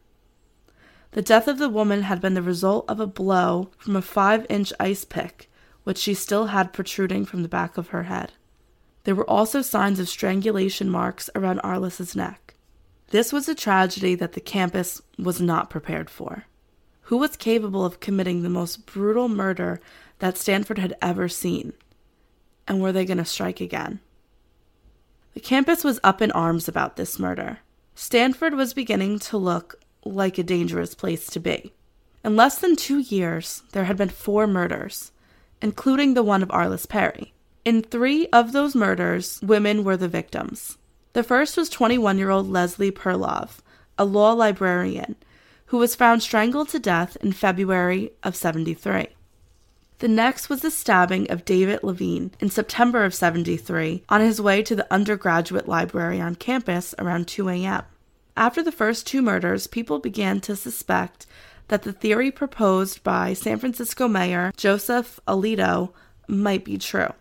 The 1.14 1.24
death 1.24 1.48
of 1.48 1.58
the 1.58 1.70
woman 1.70 2.04
had 2.04 2.22
been 2.22 2.36
the 2.36 2.44
result 2.44 2.86
of 2.88 3.00
a 3.00 3.08
blow 3.08 3.72
from 3.80 3.96
a 3.96 4.02
five 4.04 4.46
inch 4.48 4.72
ice 4.80 5.04
pick, 5.04 5.50
which 5.86 5.98
she 5.98 6.14
still 6.14 6.48
had 6.48 6.72
protruding 6.72 7.26
from 7.26 7.42
the 7.42 7.50
back 7.50 7.80
of 7.80 7.88
her 7.88 8.04
head. 8.04 8.34
There 9.06 9.16
were 9.16 9.28
also 9.28 9.64
signs 9.64 10.00
of 10.00 10.08
strangulation 10.08 10.88
marks 10.88 11.32
around 11.34 11.62
Arlis's 11.62 12.16
neck. 12.16 12.54
This 13.08 13.34
was 13.34 13.50
a 13.50 13.56
tragedy 13.56 14.14
that 14.14 14.34
the 14.34 14.40
campus 14.40 15.02
was 15.18 15.42
not 15.42 15.72
prepared 15.72 16.12
for. 16.12 16.46
Who 17.10 17.18
was 17.18 17.36
capable 17.36 17.84
of 17.84 18.02
committing 18.02 18.44
the 18.44 18.50
most 18.50 18.86
brutal 18.86 19.30
murder 19.30 19.82
that 20.20 20.38
Stanford 20.38 20.78
had 20.78 20.96
ever 21.02 21.28
seen? 21.28 21.74
And 22.68 22.84
were 22.84 22.92
they 22.92 23.04
going 23.04 23.18
to 23.18 23.26
strike 23.26 23.62
again? 23.62 24.00
The 25.38 25.44
campus 25.44 25.84
was 25.84 26.00
up 26.04 26.20
in 26.24 26.32
arms 26.32 26.68
about 26.68 26.96
this 26.96 27.20
murder. 27.20 27.60
Stanford 27.94 28.56
was 28.56 28.74
beginning 28.74 29.20
to 29.20 29.38
look 29.38 29.76
like 30.04 30.40
a 30.40 30.44
dangerous 30.44 30.96
place 30.96 31.28
to 31.28 31.40
be. 31.40 31.74
In 32.24 32.36
less 32.36 32.58
than 32.58 32.76
two 32.76 32.98
years, 32.98 33.62
there 33.72 33.84
had 33.84 33.98
been 33.98 34.10
four 34.10 34.48
murders, 34.48 35.12
including 35.62 36.16
the 36.16 36.24
one 36.24 36.42
of 36.42 36.50
Arlis 36.50 36.90
Perry. 36.90 37.36
In 37.64 37.84
three 37.84 38.26
of 38.34 38.52
those 38.52 38.74
murders, 38.74 39.40
women 39.44 39.84
were 39.84 39.96
the 39.96 40.08
victims. 40.08 40.80
The 41.14 41.22
first 41.22 41.56
was 41.56 41.70
21 41.70 42.18
year 42.18 42.32
old 42.32 42.50
Leslie 42.50 42.90
Perlov, 42.90 43.60
a 43.96 44.06
law 44.06 44.34
librarian, 44.34 45.18
who 45.68 45.78
was 45.78 45.94
found 45.94 46.24
strangled 46.24 46.70
to 46.70 46.80
death 46.80 47.16
in 47.22 47.32
February 47.32 48.12
of 48.24 48.36
73. 48.36 49.10
The 50.00 50.08
next 50.08 50.48
was 50.48 50.62
the 50.62 50.70
stabbing 50.70 51.30
of 51.32 51.44
David 51.44 51.82
Levine 51.82 52.32
in 52.40 52.52
September 52.52 53.04
of 53.04 53.16
73 53.16 54.04
on 54.10 54.22
his 54.22 54.40
way 54.40 54.62
to 54.62 54.76
the 54.76 54.92
undergraduate 54.94 55.68
library 55.68 56.22
on 56.22 56.36
campus 56.36 56.94
around 57.00 57.28
2 57.28 57.50
a.m. 57.50 57.84
After 58.36 58.62
the 58.62 58.72
first 58.72 59.08
two 59.08 59.24
murders, 59.24 59.66
people 59.66 59.98
began 59.98 60.40
to 60.42 60.56
suspect 60.56 61.26
that 61.70 61.82
the 61.82 61.92
theory 61.92 62.30
proposed 62.30 63.04
by 63.04 63.34
San 63.34 63.58
Francisco 63.58 64.08
Mayor 64.08 64.52
Joseph 64.56 65.20
Alioto 65.28 65.92
might 66.28 66.64
be 66.64 66.78
true. 66.78 67.14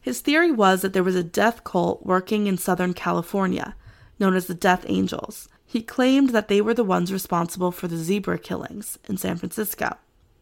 His 0.00 0.20
theory 0.20 0.50
was 0.50 0.82
that 0.82 0.92
there 0.92 1.04
was 1.04 1.14
a 1.14 1.22
death 1.22 1.62
cult 1.62 2.04
working 2.04 2.48
in 2.48 2.58
Southern 2.58 2.94
California, 2.94 3.76
known 4.18 4.34
as 4.34 4.46
the 4.46 4.54
Death 4.54 4.84
Angels. 4.88 5.48
He 5.64 5.82
claimed 5.82 6.30
that 6.30 6.48
they 6.48 6.60
were 6.60 6.74
the 6.74 6.84
ones 6.84 7.12
responsible 7.12 7.70
for 7.70 7.86
the 7.86 7.96
zebra 7.96 8.38
killings 8.38 8.98
in 9.08 9.16
San 9.16 9.36
Francisco. 9.36 9.96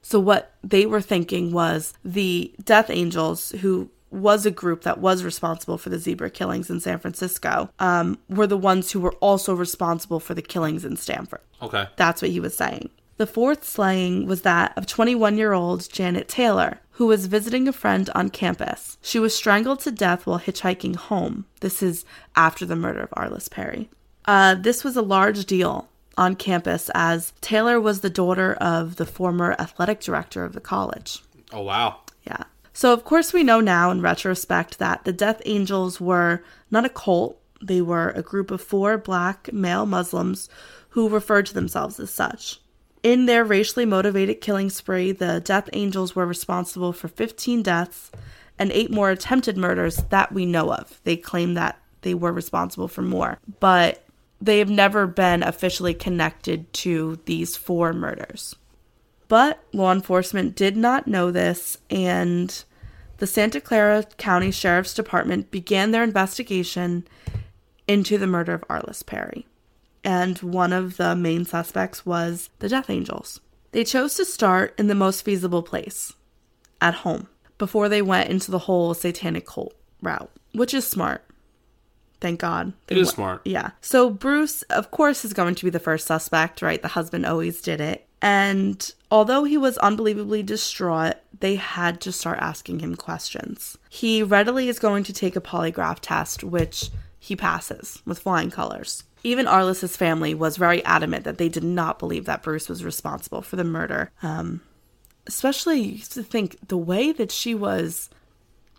So, 0.05 0.21
what 0.21 0.53
they 0.63 0.85
were 0.85 1.01
thinking 1.01 1.51
was 1.51 1.95
the 2.05 2.55
Death 2.63 2.91
Angels, 2.91 3.53
who 3.63 3.89
was 4.11 4.45
a 4.45 4.51
group 4.51 4.83
that 4.83 4.99
was 4.99 5.25
responsible 5.25 5.79
for 5.79 5.89
the 5.89 5.99
zebra 5.99 6.29
killings 6.29 6.69
in 6.69 6.79
San 6.79 6.99
Francisco, 6.99 7.71
um, 7.79 8.19
were 8.29 8.47
the 8.47 8.59
ones 8.59 8.93
who 8.93 9.01
were 9.01 9.15
also 9.15 9.55
responsible 9.55 10.21
for 10.21 10.35
the 10.35 10.43
killings 10.43 10.85
in 10.85 10.97
Stanford. 10.99 11.41
Okay. 11.63 11.87
That's 11.97 12.21
what 12.21 12.31
he 12.31 12.39
was 12.39 12.55
saying. 12.55 12.91
The 13.17 13.27
fourth 13.27 13.65
slaying 13.65 14.27
was 14.27 14.43
that 14.43 14.77
of 14.77 14.87
21 14.87 15.39
year 15.39 15.55
old 15.55 15.91
Janet 15.91 16.29
Taylor, 16.29 16.81
who 16.93 17.07
was 17.07 17.25
visiting 17.25 17.67
a 17.67 17.73
friend 17.73 18.11
on 18.15 18.29
campus. 18.29 18.99
She 19.01 19.19
was 19.19 19.35
strangled 19.35 19.81
to 19.81 19.91
death 19.91 20.27
while 20.27 20.39
hitchhiking 20.39 20.97
home. 20.97 21.47
This 21.61 21.83
is 21.83 22.05
after 22.37 22.67
the 22.67 22.77
murder 22.77 23.05
of 23.05 23.11
Arlis 23.11 23.51
Perry. 23.51 23.89
Uh, 24.27 24.55
this 24.55 24.85
was 24.85 24.97
a 24.97 25.03
large 25.03 25.47
deal 25.47 25.89
on 26.17 26.37
campus 26.37 26.91
as 26.95 27.33
Taylor 27.41 27.81
was 27.81 28.01
the 28.01 28.11
daughter 28.11 28.55
of 28.55 28.97
the 28.97 29.07
former 29.07 29.55
athletic 29.59 30.01
director 30.01 30.45
of 30.45 30.53
the 30.53 30.61
college. 30.61 31.23
Oh, 31.53 31.63
wow. 31.63 32.01
Yeah. 32.27 32.45
So, 32.73 32.93
of 32.93 33.05
course, 33.05 33.33
we 33.33 33.45
know 33.45 33.61
now 33.61 33.91
in 33.91 34.01
retrospect 34.01 34.79
that 34.79 35.05
the 35.05 35.13
Death 35.13 35.41
Angels 35.45 36.01
were 36.01 36.43
not 36.71 36.85
a 36.85 36.89
cult, 36.89 37.41
they 37.63 37.81
were 37.81 38.11
a 38.11 38.23
group 38.23 38.51
of 38.51 38.61
four 38.61 38.99
black 38.99 39.53
male 39.53 39.87
Muslims 39.87 40.49
who 40.91 41.09
referred 41.09 41.47
to 41.47 41.55
themselves 41.55 41.99
as 41.99 42.11
such. 42.11 42.61
In 43.03 43.27
their 43.27 43.45
racially 43.45 43.85
motivated 43.85 44.41
killing 44.41 44.71
spree, 44.71 45.13
the 45.13 45.41
Death 45.41 45.69
Angels 45.73 46.17
were 46.17 46.27
responsible 46.27 46.93
for 46.93 47.09
15 47.09 47.63
deaths 47.63 48.11
and 48.59 48.73
eight 48.73 48.91
more 48.91 49.11
attempted 49.11 49.57
murders 49.57 49.97
that 50.11 50.33
we 50.33 50.47
know 50.47 50.73
of. 50.73 51.01
They 51.05 51.17
claim 51.17 51.55
that 51.55 51.79
they 52.03 52.15
were 52.15 52.33
responsible 52.33 52.89
for 52.89 53.03
more, 53.03 53.39
but 53.61 54.04
they 54.41 54.59
have 54.59 54.71
never 54.71 55.07
been 55.07 55.43
officially 55.43 55.95
connected 55.95 56.73
to 56.73 57.19
these 57.25 57.57
four 57.57 57.93
murders. 57.93 58.55
But 59.29 59.63
law 59.73 59.93
enforcement 59.93 60.55
did 60.55 60.77
not 60.77 61.07
know 61.07 61.31
this, 61.31 61.79
and 61.89 62.65
the 63.19 63.27
Santa 63.27 63.61
Clara 63.61 64.05
County 64.19 64.51
Sheriff's 64.51 64.95
Department 64.95 65.51
began 65.51 65.91
their 65.91 66.03
investigation 66.03 67.07
into 67.89 68.19
the 68.19 68.27
murder 68.27 68.55
of 68.55 68.69
Arlis 68.69 69.05
Perry. 69.05 69.47
And 70.03 70.39
one 70.39 70.73
of 70.73 70.99
the 70.99 71.17
main 71.17 71.45
suspects 71.47 72.05
was 72.05 72.51
the 72.59 72.69
Death 72.69 72.91
Angels. 72.91 73.41
They 73.73 73.85
chose 73.85 74.15
to 74.17 74.25
start 74.25 74.75
in 74.79 74.89
the 74.89 74.95
most 74.95 75.23
feasible 75.23 75.63
place, 75.63 76.13
at 76.81 76.95
home, 76.95 77.29
before 77.57 77.89
they 77.89 78.03
went 78.03 78.31
into 78.31 78.51
the 78.51 78.61
whole 78.61 78.93
satanic 78.95 79.47
cult 79.47 79.75
route, 80.03 80.31
which 80.53 80.75
is 80.75 80.87
smart. 80.87 81.25
Thank 82.21 82.41
God. 82.41 82.73
It 82.89 82.97
is 82.97 83.11
smart. 83.11 83.43
Yeah. 83.45 83.71
So 83.81 84.09
Bruce, 84.11 84.63
of 84.63 84.91
course, 84.91 85.25
is 85.25 85.33
going 85.33 85.55
to 85.57 85.65
be 85.65 85.71
the 85.71 85.79
first 85.79 86.07
suspect, 86.07 86.63
right? 86.63 86.81
The 86.81 86.89
husband 86.89 87.27
always 87.27 87.61
did 87.61 87.81
it. 87.81 88.07
And 88.23 88.91
although 89.11 89.45
he 89.45 89.59
was 89.59 89.77
unbelievably 89.79 90.45
distraught, 90.45 91.17
they 91.41 91.57
had 91.57 92.01
to 92.03 92.13
start 92.13 92.39
asking 92.41 92.79
him 92.81 92.95
questions. 92.97 93.77
He 93.91 94.23
readily 94.23 94.69
is 94.69 94.79
going 94.79 95.05
to 95.05 95.13
take 95.13 95.37
a 95.37 95.41
polygraph 95.41 95.99
test, 96.01 96.43
which 96.43 96.91
he 97.19 97.37
passes 97.37 98.01
with 98.07 98.21
flying 98.21 98.51
colors. 98.51 99.05
Even 99.23 99.47
Arlis's 99.47 99.97
family 99.97 100.35
was 100.35 100.57
very 100.57 100.85
adamant 100.85 101.25
that 101.25 101.39
they 101.39 101.49
did 101.49 101.65
not 101.65 101.99
believe 101.99 102.25
that 102.27 102.43
Bruce 102.43 102.69
was 102.69 102.85
responsible 102.85 103.43
for 103.43 103.57
the 103.57 103.65
murder. 103.65 104.11
Um, 104.23 104.63
especially 105.27 105.99
to 105.99 106.23
think 106.23 106.57
the 106.69 106.79
way 106.79 107.13
that 107.13 107.31
she 107.31 107.55
was 107.55 108.11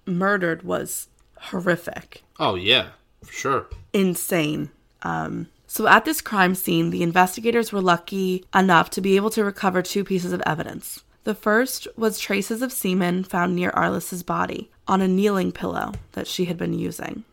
murdered 0.05 0.63
was 0.63 1.07
horrific 1.39 2.23
Oh, 2.39 2.55
yeah. 2.55 2.89
Sure. 3.31 3.67
insane. 3.93 4.69
Um, 5.01 5.47
so 5.67 5.87
at 5.87 6.05
this 6.05 6.21
crime 6.21 6.55
scene, 6.55 6.89
the 6.89 7.03
investigators 7.03 7.71
were 7.71 7.81
lucky 7.81 8.45
enough 8.53 8.89
to 8.91 9.01
be 9.01 9.15
able 9.15 9.29
to 9.31 9.43
recover 9.43 9.81
two 9.81 10.03
pieces 10.03 10.31
of 10.31 10.41
evidence. 10.45 11.03
The 11.25 11.35
first 11.35 11.87
was 11.97 12.19
traces 12.19 12.61
of 12.61 12.71
semen 12.71 13.23
found 13.23 13.55
near 13.55 13.71
Arlis's 13.71 14.23
body 14.23 14.71
on 14.87 15.01
a 15.01 15.07
kneeling 15.07 15.51
pillow 15.51 15.93
that 16.11 16.27
she 16.27 16.45
had 16.45 16.57
been 16.57 16.73
using. 16.73 17.23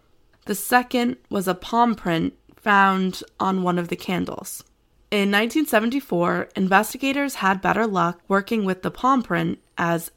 The 0.46 0.54
second 0.54 1.18
was 1.30 1.46
a 1.46 1.54
palm 1.54 1.94
print 1.94 2.34
found 2.56 3.22
on 3.38 3.62
one 3.62 3.78
of 3.78 3.88
the 3.88 3.96
candles. 3.96 4.64
In 5.10 5.30
1974, 5.30 6.48
investigators 6.56 7.36
had 7.36 7.60
better 7.60 7.86
luck 7.86 8.20
working 8.28 8.64
with 8.64 8.82
the 8.82 8.90
palm 8.90 9.22
print 9.22 9.58
as 9.76 10.10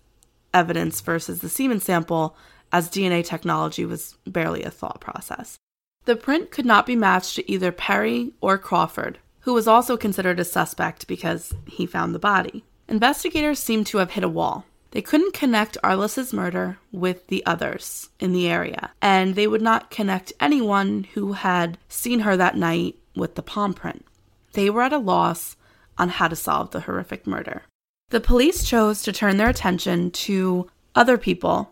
evidence 0.53 1.01
versus 1.01 1.41
the 1.41 1.49
semen 1.49 1.81
sample, 1.81 2.37
as 2.71 2.89
DNA 2.89 3.25
technology 3.25 3.85
was 3.85 4.15
barely 4.25 4.63
a 4.63 4.71
thought 4.71 5.01
process. 5.01 5.57
The 6.05 6.15
print 6.15 6.51
could 6.51 6.65
not 6.65 6.85
be 6.85 6.95
matched 6.95 7.35
to 7.35 7.51
either 7.51 7.71
Perry 7.71 8.31
or 8.39 8.57
Crawford, 8.57 9.17
who 9.41 9.53
was 9.53 9.67
also 9.67 9.97
considered 9.97 10.39
a 10.39 10.45
suspect 10.45 11.07
because 11.07 11.53
he 11.67 11.85
found 11.85 12.13
the 12.13 12.19
body. 12.19 12.63
Investigators 12.87 13.59
seemed 13.59 13.87
to 13.87 13.97
have 13.97 14.11
hit 14.11 14.23
a 14.23 14.29
wall. 14.29 14.65
They 14.91 15.01
couldn't 15.01 15.33
connect 15.33 15.77
Arlis's 15.83 16.31
murder 16.31 16.77
with 16.91 17.27
the 17.27 17.45
others 17.45 18.09
in 18.19 18.31
the 18.31 18.47
area, 18.47 18.91
and 19.01 19.35
they 19.35 19.47
would 19.47 19.61
not 19.61 19.89
connect 19.89 20.31
anyone 20.39 21.05
who 21.15 21.33
had 21.33 21.77
seen 21.89 22.21
her 22.21 22.37
that 22.37 22.55
night 22.55 22.95
with 23.15 23.35
the 23.35 23.41
palm 23.41 23.73
print. 23.73 24.05
They 24.53 24.69
were 24.69 24.83
at 24.83 24.93
a 24.93 24.97
loss 24.97 25.57
on 25.97 26.09
how 26.09 26.27
to 26.27 26.35
solve 26.35 26.71
the 26.71 26.81
horrific 26.81 27.27
murder. 27.27 27.63
The 28.09 28.21
police 28.21 28.63
chose 28.63 29.01
to 29.01 29.11
turn 29.11 29.37
their 29.37 29.49
attention 29.49 30.11
to 30.11 30.69
other 30.93 31.17
people 31.17 31.71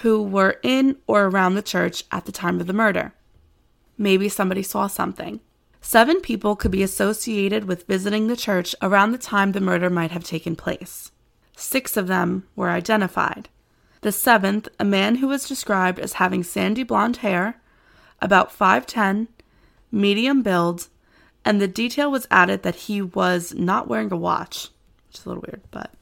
who 0.00 0.22
were 0.22 0.58
in 0.62 0.96
or 1.06 1.26
around 1.26 1.54
the 1.54 1.62
church 1.62 2.02
at 2.10 2.24
the 2.24 2.32
time 2.32 2.60
of 2.60 2.66
the 2.66 2.72
murder. 2.72 3.12
Maybe 3.96 4.28
somebody 4.28 4.62
saw 4.62 4.86
something. 4.86 5.40
Seven 5.80 6.20
people 6.20 6.56
could 6.56 6.70
be 6.70 6.82
associated 6.82 7.64
with 7.64 7.86
visiting 7.86 8.26
the 8.26 8.36
church 8.36 8.74
around 8.80 9.12
the 9.12 9.18
time 9.18 9.52
the 9.52 9.60
murder 9.60 9.90
might 9.90 10.10
have 10.10 10.24
taken 10.24 10.56
place. 10.56 11.12
Six 11.56 11.96
of 11.96 12.06
them 12.06 12.46
were 12.56 12.70
identified. 12.70 13.48
The 14.00 14.12
seventh, 14.12 14.68
a 14.80 14.84
man 14.84 15.16
who 15.16 15.28
was 15.28 15.48
described 15.48 15.98
as 15.98 16.14
having 16.14 16.42
sandy 16.42 16.82
blonde 16.82 17.18
hair, 17.18 17.60
about 18.20 18.50
5'10, 18.50 19.28
medium 19.92 20.42
build, 20.42 20.88
and 21.44 21.60
the 21.60 21.68
detail 21.68 22.10
was 22.10 22.26
added 22.30 22.62
that 22.62 22.74
he 22.74 23.02
was 23.02 23.54
not 23.54 23.86
wearing 23.86 24.12
a 24.12 24.16
watch, 24.16 24.70
which 25.06 25.18
is 25.18 25.26
a 25.26 25.28
little 25.28 25.44
weird, 25.46 25.62
but 25.70 25.92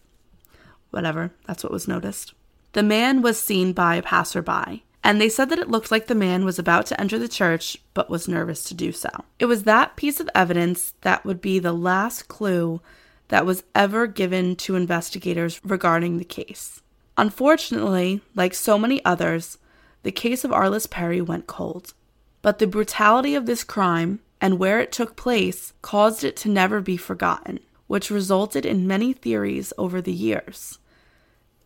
whatever, 0.90 1.32
that's 1.46 1.64
what 1.64 1.72
was 1.72 1.88
noticed. 1.88 2.34
The 2.72 2.82
man 2.82 3.20
was 3.20 3.40
seen 3.40 3.72
by 3.72 3.96
a 3.96 4.02
passerby, 4.02 4.84
and 5.04 5.20
they 5.20 5.28
said 5.28 5.48
that 5.50 5.58
it 5.58 5.70
looked 5.70 5.90
like 5.90 6.06
the 6.06 6.14
man 6.14 6.44
was 6.44 6.58
about 6.58 6.86
to 6.86 7.00
enter 7.00 7.18
the 7.18 7.28
church 7.28 7.76
but 7.94 8.10
was 8.10 8.28
nervous 8.28 8.64
to 8.64 8.74
do 8.74 8.92
so. 8.92 9.08
It 9.38 9.46
was 9.46 9.64
that 9.64 9.96
piece 9.96 10.20
of 10.20 10.30
evidence 10.34 10.94
that 11.00 11.24
would 11.24 11.40
be 11.40 11.58
the 11.58 11.72
last 11.72 12.28
clue 12.28 12.80
that 13.28 13.46
was 13.46 13.64
ever 13.74 14.06
given 14.06 14.56
to 14.56 14.76
investigators 14.76 15.60
regarding 15.64 16.18
the 16.18 16.24
case. 16.24 16.82
Unfortunately, 17.16 18.20
like 18.34 18.54
so 18.54 18.78
many 18.78 19.04
others, 19.04 19.58
the 20.02 20.12
case 20.12 20.44
of 20.44 20.50
Arlis 20.50 20.88
Perry 20.88 21.20
went 21.20 21.46
cold. 21.46 21.94
But 22.40 22.58
the 22.58 22.66
brutality 22.66 23.34
of 23.34 23.46
this 23.46 23.64
crime 23.64 24.20
and 24.40 24.58
where 24.58 24.80
it 24.80 24.92
took 24.92 25.16
place 25.16 25.72
caused 25.82 26.24
it 26.24 26.36
to 26.38 26.48
never 26.48 26.80
be 26.80 26.96
forgotten, 26.96 27.60
which 27.86 28.10
resulted 28.10 28.66
in 28.66 28.86
many 28.86 29.12
theories 29.12 29.72
over 29.78 30.00
the 30.00 30.12
years 30.12 30.78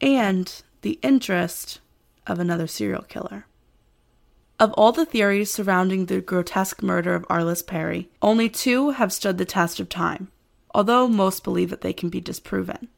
and 0.01 0.63
the 0.83 0.99
interest 1.03 1.81
of 2.27 2.39
another 2.39 2.67
serial 2.67 3.03
killer. 3.03 3.47
Of 4.59 4.73
all 4.73 4.93
the 4.93 5.05
theories 5.05 5.53
surrounding 5.53 6.07
the 6.07 6.21
grotesque 6.21 6.83
murder 6.83 7.15
of 7.15 7.27
Arlis 7.29 7.67
Perry, 7.67 8.09
only 8.23 8.49
two 8.49 8.91
have 8.91 9.13
stood 9.13 9.37
the 9.37 9.45
test 9.45 9.81
of 9.81 9.89
time, 9.89 10.29
although 10.75 11.09
most 11.09 11.45
believe 11.45 11.71
that 11.71 11.83
they 11.83 11.93
can 11.93 12.09
be 12.09 12.21
disproven. 12.21 12.89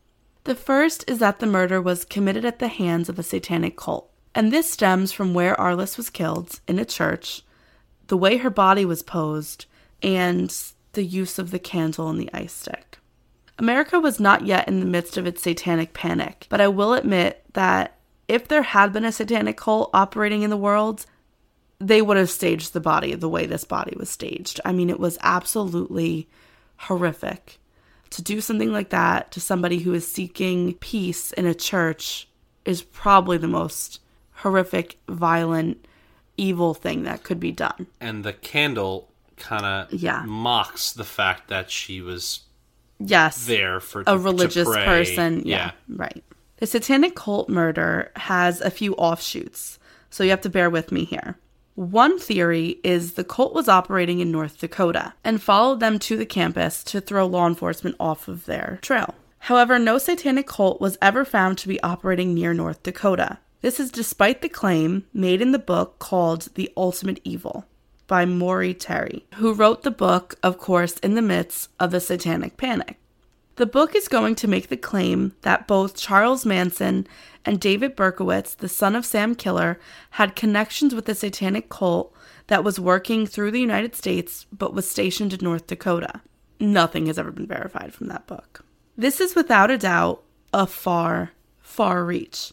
The 0.45 0.55
first 0.55 1.05
is 1.09 1.19
that 1.19 1.41
the 1.41 1.47
murder 1.47 1.83
was 1.83 2.05
committed 2.05 2.45
at 2.45 2.61
the 2.61 2.69
hands 2.69 3.09
of 3.09 3.19
a 3.19 3.25
satanic 3.25 3.77
cult, 3.77 4.09
and 4.35 4.53
this 4.53 4.71
stems 4.71 5.11
from 5.11 5.35
where 5.35 5.57
Arlis 5.57 5.97
was 5.97 6.11
killed, 6.11 6.61
in 6.69 6.79
a 6.79 6.85
church, 6.85 7.43
the 8.07 8.17
way 8.17 8.37
her 8.39 8.51
body 8.51 8.85
was 8.85 9.03
posed, 9.03 9.67
and 10.03 10.57
the 10.93 11.05
use 11.05 11.39
of 11.39 11.51
the 11.51 11.59
candle 11.59 12.09
and 12.09 12.21
the 12.21 12.31
ice 12.33 12.53
stick. 12.53 12.99
America 13.59 13.99
was 13.99 14.21
not 14.21 14.47
yet 14.47 14.69
in 14.69 14.79
the 14.79 14.87
midst 14.87 15.17
of 15.17 15.27
its 15.27 15.43
satanic 15.43 15.93
panic, 15.93 16.47
but 16.49 16.61
I 16.61 16.69
will 16.69 16.95
admit 16.95 17.45
that 17.55 17.98
if 18.29 18.47
there 18.49 18.63
had 18.63 18.93
been 18.93 19.05
a 19.05 19.13
satanic 19.13 19.57
cult 19.57 19.91
operating 19.95 20.43
in 20.43 20.51
the 20.51 20.57
world, 20.57 21.07
they 21.81 22.03
would 22.03 22.17
have 22.17 22.31
staged 22.31 22.73
the 22.73 22.81
body 22.81 23.15
the 23.15 23.29
way 23.29 23.47
this 23.47 23.65
body 23.65 23.95
was 23.97 24.11
staged. 24.11 24.61
I 24.65 24.73
mean, 24.73 24.91
it 24.91 25.01
was 25.01 25.19
absolutely 25.23 26.29
horrific. 26.77 27.59
To 28.11 28.23
do 28.23 28.41
something 28.41 28.73
like 28.73 28.91
that 28.91 29.31
to 29.33 29.41
somebody 29.41 29.79
who 29.81 29.93
is 29.95 30.11
seeking 30.11 30.75
peace 30.75 31.33
in 31.33 31.47
a 31.47 31.55
church 31.55 32.29
is 32.65 32.83
probably 32.83 33.39
the 33.39 33.49
most 33.49 34.01
horrific, 34.33 34.99
violent, 35.09 35.85
evil 36.37 36.75
thing 36.75 37.03
that 37.05 37.23
could 37.23 37.41
be 37.41 37.53
done. 37.53 37.87
And 38.01 38.25
the 38.25 38.33
candle 38.33 39.09
kind 39.37 39.65
of 39.65 39.93
Yeah. 39.93 40.23
mocks 40.27 40.93
the 40.93 41.05
fact 41.05 41.49
that 41.49 41.71
she 41.71 42.01
was 42.01 42.41
Yes. 42.99 43.47
there 43.47 43.79
for 43.81 44.01
a 44.03 44.05
to 44.05 44.19
religious 44.19 44.67
pray. 44.69 44.85
person. 44.85 45.43
Yeah, 45.45 45.73
right. 45.89 46.23
The 46.59 46.67
satanic 46.67 47.15
cult 47.15 47.49
murder 47.49 48.11
has 48.17 48.61
a 48.61 48.71
few 48.71 48.95
offshoots, 48.95 49.79
so 50.11 50.25
you 50.25 50.31
have 50.31 50.41
to 50.41 50.51
bear 50.51 50.69
with 50.69 50.91
me 50.91 51.05
here. 51.05 51.39
One 51.77 52.19
theory 52.19 52.81
is 52.83 53.13
the 53.13 53.23
cult 53.23 53.55
was 53.55 53.69
operating 53.69 54.19
in 54.19 54.33
North 54.33 54.59
Dakota 54.59 55.15
and 55.23 55.41
followed 55.41 55.79
them 55.79 56.01
to 56.01 56.17
the 56.17 56.27
campus 56.27 56.83
to 56.85 57.01
throw 57.01 57.27
law 57.27 57.47
enforcement 57.47 57.95
off 58.01 58.27
of 58.27 58.47
their 58.47 58.81
trail. 58.83 59.15
However, 59.39 59.79
no 59.79 59.99
satanic 59.99 60.49
cult 60.49 60.81
was 60.81 60.99
ever 61.01 61.25
found 61.25 61.59
to 61.59 61.69
be 61.69 61.81
operating 61.85 62.35
near 62.35 62.53
North 62.53 62.83
Dakota. 62.83 63.39
This 63.61 63.79
is 63.79 63.93
despite 63.93 64.43
the 64.43 64.49
claim 64.49 65.05
made 65.13 65.41
in 65.41 65.53
the 65.53 65.59
book 65.61 66.01
called 66.01 66.49
The 66.55 66.73
Ultimate 66.77 67.21
Evil 67.23 67.67
by 68.09 68.25
Maury 68.25 68.75
Terry, 68.75 69.27
who 69.35 69.55
wrote 69.55 69.85
the 69.85 69.93
book, 69.93 70.35
of 70.43 70.59
course, 70.59 70.99
in 70.99 71.15
the 71.15 71.23
midst 71.23 71.71
of 71.79 71.93
the 71.93 72.01
satanic 72.01 72.57
panic. 72.57 72.99
The 73.59 73.67
book 73.67 73.97
is 73.97 74.07
going 74.07 74.37
to 74.37 74.47
make 74.47 74.69
the 74.69 74.77
claim 74.77 75.35
that 75.43 75.67
both 75.67 75.97
Charles 75.97 76.47
Manson 76.47 77.09
and 77.45 77.59
David 77.59 77.97
Berkowitz, 77.97 78.57
the 78.57 78.69
son 78.69 78.95
of 78.95 79.05
Sam 79.05 79.35
Killer, 79.35 79.81
had 80.11 80.37
connections 80.37 80.95
with 80.95 81.07
the 81.07 81.15
satanic 81.17 81.69
cult 81.69 82.15
that 82.47 82.63
was 82.63 82.79
working 82.79 83.27
through 83.27 83.51
the 83.51 83.61
United 83.61 83.97
States 83.97 84.47
but 84.53 84.75
was 84.75 84.89
stationed 84.89 85.33
in 85.33 85.41
North 85.43 85.67
Dakota. 85.67 86.21
Nothing 86.61 87.07
has 87.07 87.19
ever 87.19 87.33
been 87.33 87.49
verified 87.49 87.93
from 87.93 88.07
that 88.07 88.29
book. 88.29 88.65
This 88.97 89.21
is 89.21 89.35
without 89.35 89.73
a 89.73 89.79
doubt 89.79 90.23
a 90.55 90.65
far, 90.65 91.33
far 91.59 92.05
reach. 92.05 92.53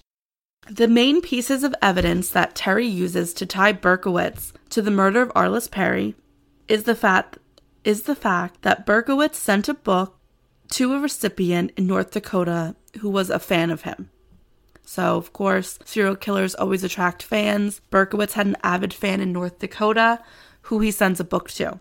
The 0.68 0.88
main 0.88 1.22
pieces 1.22 1.63
of 1.63 1.76
evidence 1.84 2.30
that 2.30 2.56
Terry 2.56 2.88
uses 2.88 3.32
to 3.36 3.46
tie 3.46 3.74
Berkowitz 3.74 4.54
to 4.72 4.82
the 4.82 4.89
murder 4.89 5.22
of 5.22 5.32
Arlis 5.36 5.70
Perry 5.70 6.15
is 6.68 6.86
the 6.86 6.96
fact 6.96 7.38
is 7.84 8.04
the 8.04 8.15
fact 8.15 8.63
that 8.63 8.88
Berkowitz 8.88 9.36
sent 9.36 9.70
a 9.70 9.76
book 9.76 10.18
to 10.71 10.93
a 10.93 10.99
recipient 10.99 11.71
in 11.78 11.88
North 11.88 12.12
Dakota 12.12 12.75
who 12.99 13.10
was 13.10 13.30
a 13.30 13.39
fan 13.39 13.69
of 13.69 13.84
him. 13.84 14.10
So, 14.84 15.17
of 15.17 15.34
course, 15.34 15.80
serial 15.84 16.15
killers 16.15 16.56
always 16.56 16.84
attract 16.84 17.23
fans. 17.23 17.82
Berkowitz 17.91 18.34
had 18.34 18.45
an 18.45 18.58
avid 18.63 18.93
fan 18.93 19.19
in 19.19 19.32
North 19.32 19.60
Dakota 19.60 20.21
who 20.63 20.80
he 20.80 20.91
sends 20.91 21.19
a 21.19 21.23
book 21.23 21.49
to. 21.51 21.80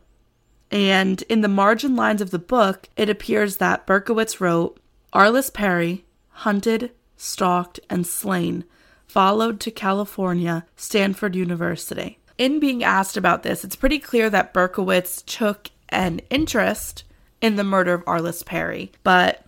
And 0.71 1.23
in 1.23 1.41
the 1.41 1.49
margin 1.49 1.95
lines 1.97 2.21
of 2.21 2.31
the 2.31 2.39
book, 2.39 2.89
it 2.97 3.09
appears 3.09 3.59
that 3.59 3.87
Berkowitz 3.87 4.41
wrote 4.41 4.81
Arlis 5.13 5.53
Perry, 5.53 6.05
hunted, 6.29 6.91
stalked, 7.17 7.79
and 7.89 8.07
slain, 8.07 8.65
followed 9.07 9.61
to 9.61 9.71
California, 9.71 10.67
Stanford 10.77 11.37
University. 11.37 12.19
In 12.37 12.59
being 12.59 12.83
asked 12.83 13.17
about 13.17 13.43
this, 13.43 13.65
it's 13.65 13.77
pretty 13.77 13.99
clear 13.99 14.29
that 14.31 14.53
Berkowitz 14.53 15.25
took 15.25 15.71
an 15.91 16.21
interest 16.31 17.05
in 17.45 17.57
the 17.57 17.63
murder 17.63 17.93
of 17.93 18.03
Arlis 18.07 18.43
Perry. 18.43 18.91
But 19.03 19.45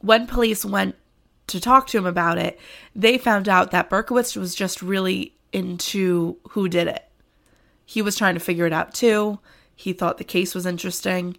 when 0.00 0.26
police 0.26 0.64
went 0.64 0.96
to 1.46 1.60
talk 1.60 1.86
to 1.86 1.96
him 1.96 2.04
about 2.04 2.38
it, 2.38 2.58
they 2.96 3.18
found 3.18 3.48
out 3.48 3.70
that 3.70 3.88
Berkowitz 3.88 4.36
was 4.36 4.52
just 4.52 4.82
really 4.82 5.32
into 5.52 6.38
who 6.50 6.68
did 6.68 6.88
it. 6.88 7.08
He 7.84 8.02
was 8.02 8.16
trying 8.16 8.34
to 8.34 8.40
figure 8.40 8.66
it 8.66 8.72
out 8.72 8.94
too. 8.94 9.38
He 9.76 9.92
thought 9.92 10.18
the 10.18 10.24
case 10.24 10.56
was 10.56 10.66
interesting, 10.66 11.36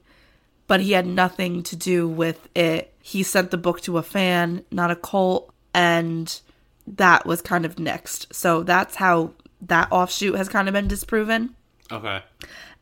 but 0.65 0.79
he 0.79 0.93
had 0.93 1.05
nothing 1.05 1.61
to 1.63 1.75
do 1.75 2.07
with 2.07 2.47
it. 2.55 2.93
He 3.01 3.21
sent 3.21 3.51
the 3.51 3.57
book 3.57 3.81
to 3.81 3.97
a 3.97 4.01
fan, 4.03 4.63
not 4.71 4.91
a 4.91 4.95
cult, 4.95 5.53
and 5.73 6.39
that 6.87 7.25
was 7.25 7.41
kind 7.41 7.65
of 7.65 7.79
next. 7.79 8.33
So 8.33 8.63
that's 8.63 8.95
how 8.95 9.33
that 9.59 9.91
offshoot 9.91 10.37
has 10.37 10.47
kind 10.47 10.69
of 10.69 10.73
been 10.73 10.87
disproven. 10.87 11.53
Okay. 11.91 12.21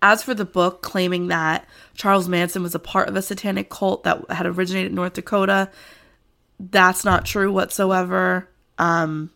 As 0.02 0.22
for 0.22 0.34
the 0.34 0.46
book 0.46 0.82
claiming 0.82 1.28
that 1.28 1.68
Charles 1.96 2.30
Manson 2.30 2.62
was 2.62 2.76
a 2.76 2.80
part 2.80 3.10
of 3.10 3.16
a 3.16 3.22
satanic 3.22 3.70
cult 3.70 4.04
that 4.04 4.30
had 4.30 4.46
originated 4.46 4.92
in 4.92 4.96
North 4.96 5.14
Dakota, 5.14 5.70
that's 6.60 7.04
not 7.04 7.26
true 7.26 7.52
whatsoever. 7.52 8.48
Um, 8.78 9.32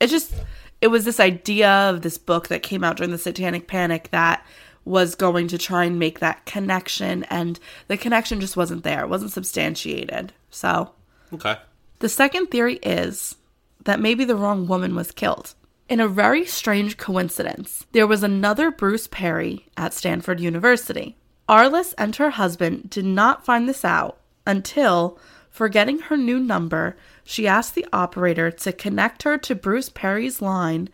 it 0.00 0.08
just 0.08 0.34
it 0.80 0.88
was 0.88 1.04
this 1.04 1.20
idea 1.20 1.70
of 1.70 2.02
this 2.02 2.18
book 2.18 2.48
that 2.48 2.62
came 2.62 2.82
out 2.84 2.96
during 2.96 3.12
the 3.12 3.18
Satanic 3.18 3.66
Panic 3.68 4.10
that 4.10 4.44
was 4.84 5.14
going 5.14 5.46
to 5.46 5.58
try 5.58 5.84
and 5.84 5.98
make 5.98 6.18
that 6.18 6.44
connection, 6.44 7.22
and 7.24 7.58
the 7.86 7.96
connection 7.96 8.40
just 8.40 8.56
wasn't 8.56 8.82
there. 8.82 9.04
It 9.04 9.08
wasn't 9.08 9.32
substantiated. 9.32 10.32
So 10.50 10.90
Okay. 11.32 11.56
the 12.00 12.08
second 12.08 12.48
theory 12.48 12.80
is 12.82 13.36
that 13.84 14.00
maybe 14.00 14.24
the 14.24 14.34
wrong 14.36 14.66
woman 14.66 14.96
was 14.96 15.12
killed. 15.12 15.54
In 15.88 16.00
a 16.00 16.08
very 16.08 16.46
strange 16.46 16.96
coincidence, 16.96 17.86
there 17.92 18.06
was 18.06 18.22
another 18.22 18.70
Bruce 18.70 19.06
Perry 19.06 19.66
at 19.76 19.92
Stanford 19.92 20.40
University. 20.40 21.16
Arlis 21.48 21.92
and 21.98 22.16
her 22.16 22.30
husband 22.30 22.88
did 22.88 23.04
not 23.04 23.44
find 23.44 23.68
this 23.68 23.84
out 23.84 24.18
until, 24.46 25.18
forgetting 25.50 25.98
her 25.98 26.16
new 26.16 26.38
number, 26.38 26.96
she 27.24 27.46
asked 27.46 27.74
the 27.74 27.86
operator 27.92 28.50
to 28.50 28.72
connect 28.72 29.24
her 29.24 29.36
to 29.38 29.54
Bruce 29.54 29.90
Perry's 29.90 30.40
line 30.40 30.88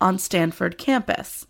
on 0.00 0.18
Stanford 0.18 0.76
campus. 0.76 1.46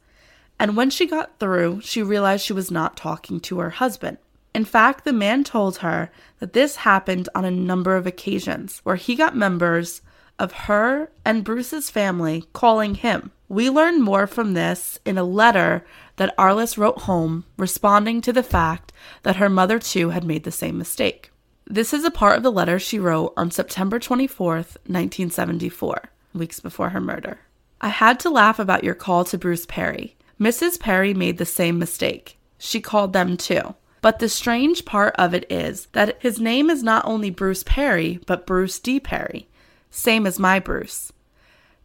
And 0.58 0.76
when 0.76 0.90
she 0.90 1.06
got 1.06 1.38
through, 1.38 1.80
she 1.80 2.02
realized 2.02 2.44
she 2.44 2.52
was 2.52 2.70
not 2.70 2.96
talking 2.96 3.40
to 3.40 3.58
her 3.60 3.70
husband. 3.70 4.18
In 4.54 4.64
fact, 4.64 5.04
the 5.04 5.12
man 5.12 5.44
told 5.44 5.78
her 5.78 6.10
that 6.40 6.52
this 6.52 6.76
happened 6.76 7.28
on 7.34 7.44
a 7.44 7.50
number 7.50 7.96
of 7.96 8.06
occasions 8.06 8.80
where 8.84 8.96
he 8.96 9.14
got 9.14 9.34
members 9.34 10.02
of 10.42 10.52
her 10.52 11.10
and 11.24 11.44
Bruce's 11.44 11.88
family 11.88 12.44
calling 12.52 12.96
him. 12.96 13.30
We 13.48 13.70
learn 13.70 14.02
more 14.02 14.26
from 14.26 14.54
this 14.54 14.98
in 15.04 15.16
a 15.16 15.24
letter 15.24 15.84
that 16.16 16.36
Arlis 16.36 16.76
wrote 16.76 17.02
home 17.02 17.44
responding 17.56 18.20
to 18.22 18.32
the 18.32 18.42
fact 18.42 18.92
that 19.22 19.36
her 19.36 19.48
mother 19.48 19.78
too 19.78 20.10
had 20.10 20.24
made 20.24 20.44
the 20.44 20.50
same 20.50 20.76
mistake. 20.76 21.30
This 21.66 21.94
is 21.94 22.04
a 22.04 22.10
part 22.10 22.36
of 22.36 22.42
the 22.42 22.52
letter 22.52 22.78
she 22.78 22.98
wrote 22.98 23.32
on 23.36 23.50
September 23.50 23.98
24th, 23.98 24.76
1974, 24.86 26.10
weeks 26.34 26.60
before 26.60 26.90
her 26.90 27.00
murder. 27.00 27.38
I 27.80 27.88
had 27.88 28.18
to 28.20 28.30
laugh 28.30 28.58
about 28.58 28.84
your 28.84 28.94
call 28.94 29.24
to 29.26 29.38
Bruce 29.38 29.66
Perry. 29.66 30.16
Mrs. 30.40 30.80
Perry 30.80 31.14
made 31.14 31.38
the 31.38 31.46
same 31.46 31.78
mistake. 31.78 32.38
She 32.58 32.80
called 32.80 33.12
them 33.12 33.36
too. 33.36 33.74
But 34.02 34.18
the 34.18 34.28
strange 34.28 34.84
part 34.84 35.14
of 35.16 35.32
it 35.32 35.46
is 35.50 35.86
that 35.92 36.20
his 36.20 36.40
name 36.40 36.68
is 36.68 36.82
not 36.82 37.04
only 37.04 37.30
Bruce 37.30 37.62
Perry, 37.62 38.18
but 38.26 38.46
Bruce 38.46 38.80
D. 38.80 38.98
Perry, 38.98 39.48
same 39.92 40.26
as 40.26 40.38
my 40.38 40.58
Bruce. 40.58 41.12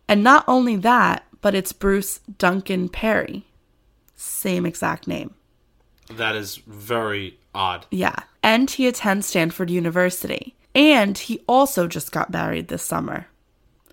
And 0.07 0.23
not 0.23 0.45
only 0.47 0.77
that, 0.77 1.25
but 1.41 1.53
it's 1.53 1.73
Bruce 1.73 2.19
Duncan 2.37 2.89
Perry. 2.89 3.45
Same 4.15 4.65
exact 4.65 5.07
name. 5.07 5.35
That 6.09 6.35
is 6.35 6.55
very 6.55 7.37
odd. 7.53 7.85
Yeah. 7.91 8.15
And 8.41 8.71
he 8.71 8.87
attends 8.87 9.27
Stanford 9.27 9.69
University. 9.69 10.55
And 10.73 11.17
he 11.17 11.41
also 11.47 11.87
just 11.87 12.11
got 12.11 12.31
married 12.31 12.69
this 12.69 12.83
summer. 12.83 13.27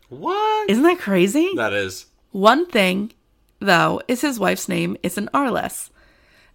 What? 0.09 0.71
Isn't 0.71 0.85
that 0.85 0.99
crazy? 0.99 1.51
that 1.57 1.73
is. 1.73 2.07
One 2.31 2.67
thing, 2.67 3.13
though, 3.59 4.01
is 4.07 4.21
his 4.21 4.39
wife's 4.39 4.69
name 4.69 4.97
isn't 5.03 5.33
Arlis. 5.33 5.91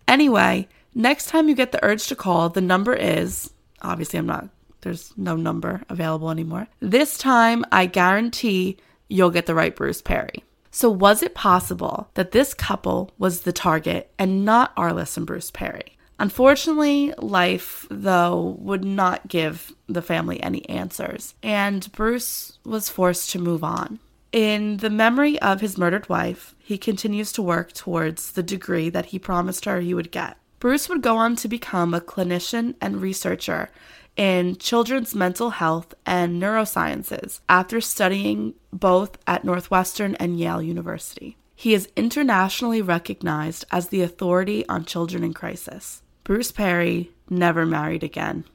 Anyway, 0.07 0.67
next 0.95 1.27
time 1.27 1.49
you 1.49 1.55
get 1.55 1.71
the 1.71 1.83
urge 1.83 2.07
to 2.07 2.15
call, 2.15 2.49
the 2.49 2.61
number 2.61 2.93
is 2.93 3.51
obviously, 3.81 4.19
I'm 4.19 4.25
not, 4.25 4.49
there's 4.81 5.13
no 5.17 5.35
number 5.35 5.83
available 5.89 6.29
anymore. 6.29 6.67
This 6.79 7.17
time, 7.17 7.65
I 7.71 7.85
guarantee 7.85 8.77
you'll 9.07 9.31
get 9.31 9.45
the 9.45 9.55
right 9.55 9.75
Bruce 9.75 10.01
Perry. 10.01 10.43
So, 10.71 10.89
was 10.89 11.23
it 11.23 11.33
possible 11.33 12.09
that 12.13 12.31
this 12.31 12.53
couple 12.53 13.11
was 13.17 13.41
the 13.41 13.53
target 13.53 14.11
and 14.19 14.45
not 14.45 14.75
Arlis 14.75 15.17
and 15.17 15.25
Bruce 15.25 15.51
Perry? 15.51 15.97
Unfortunately, 16.19 17.13
life, 17.17 17.87
though, 17.89 18.57
would 18.59 18.83
not 18.83 19.27
give 19.29 19.73
the 19.87 20.01
family 20.01 20.41
any 20.43 20.67
answers, 20.67 21.33
and 21.41 21.89
Bruce 21.93 22.59
was 22.65 22.89
forced 22.89 23.29
to 23.31 23.39
move 23.39 23.63
on. 23.63 23.99
In 24.31 24.77
the 24.77 24.89
memory 24.89 25.39
of 25.41 25.61
his 25.61 25.77
murdered 25.77 26.07
wife, 26.09 26.53
he 26.59 26.77
continues 26.77 27.31
to 27.31 27.41
work 27.41 27.71
towards 27.71 28.33
the 28.33 28.43
degree 28.43 28.89
that 28.89 29.07
he 29.07 29.17
promised 29.17 29.65
her 29.65 29.79
he 29.79 29.93
would 29.93 30.11
get. 30.11 30.37
Bruce 30.59 30.89
would 30.89 31.01
go 31.01 31.15
on 31.15 31.37
to 31.37 31.47
become 31.47 31.93
a 31.93 32.01
clinician 32.01 32.75
and 32.81 33.01
researcher 33.01 33.71
in 34.15 34.55
children's 34.57 35.15
mental 35.15 35.51
health 35.51 35.93
and 36.05 36.41
neurosciences 36.41 37.39
after 37.47 37.79
studying 37.81 38.53
both 38.73 39.17
at 39.25 39.43
Northwestern 39.43 40.15
and 40.15 40.39
Yale 40.39 40.61
University. 40.61 41.37
He 41.55 41.73
is 41.73 41.89
internationally 41.95 42.81
recognized 42.81 43.65
as 43.71 43.89
the 43.89 44.01
authority 44.01 44.67
on 44.67 44.85
children 44.85 45.23
in 45.23 45.33
crisis. 45.33 46.01
Bruce 46.23 46.51
Perry 46.51 47.11
never 47.29 47.65
married 47.65 48.03
again. 48.03 48.45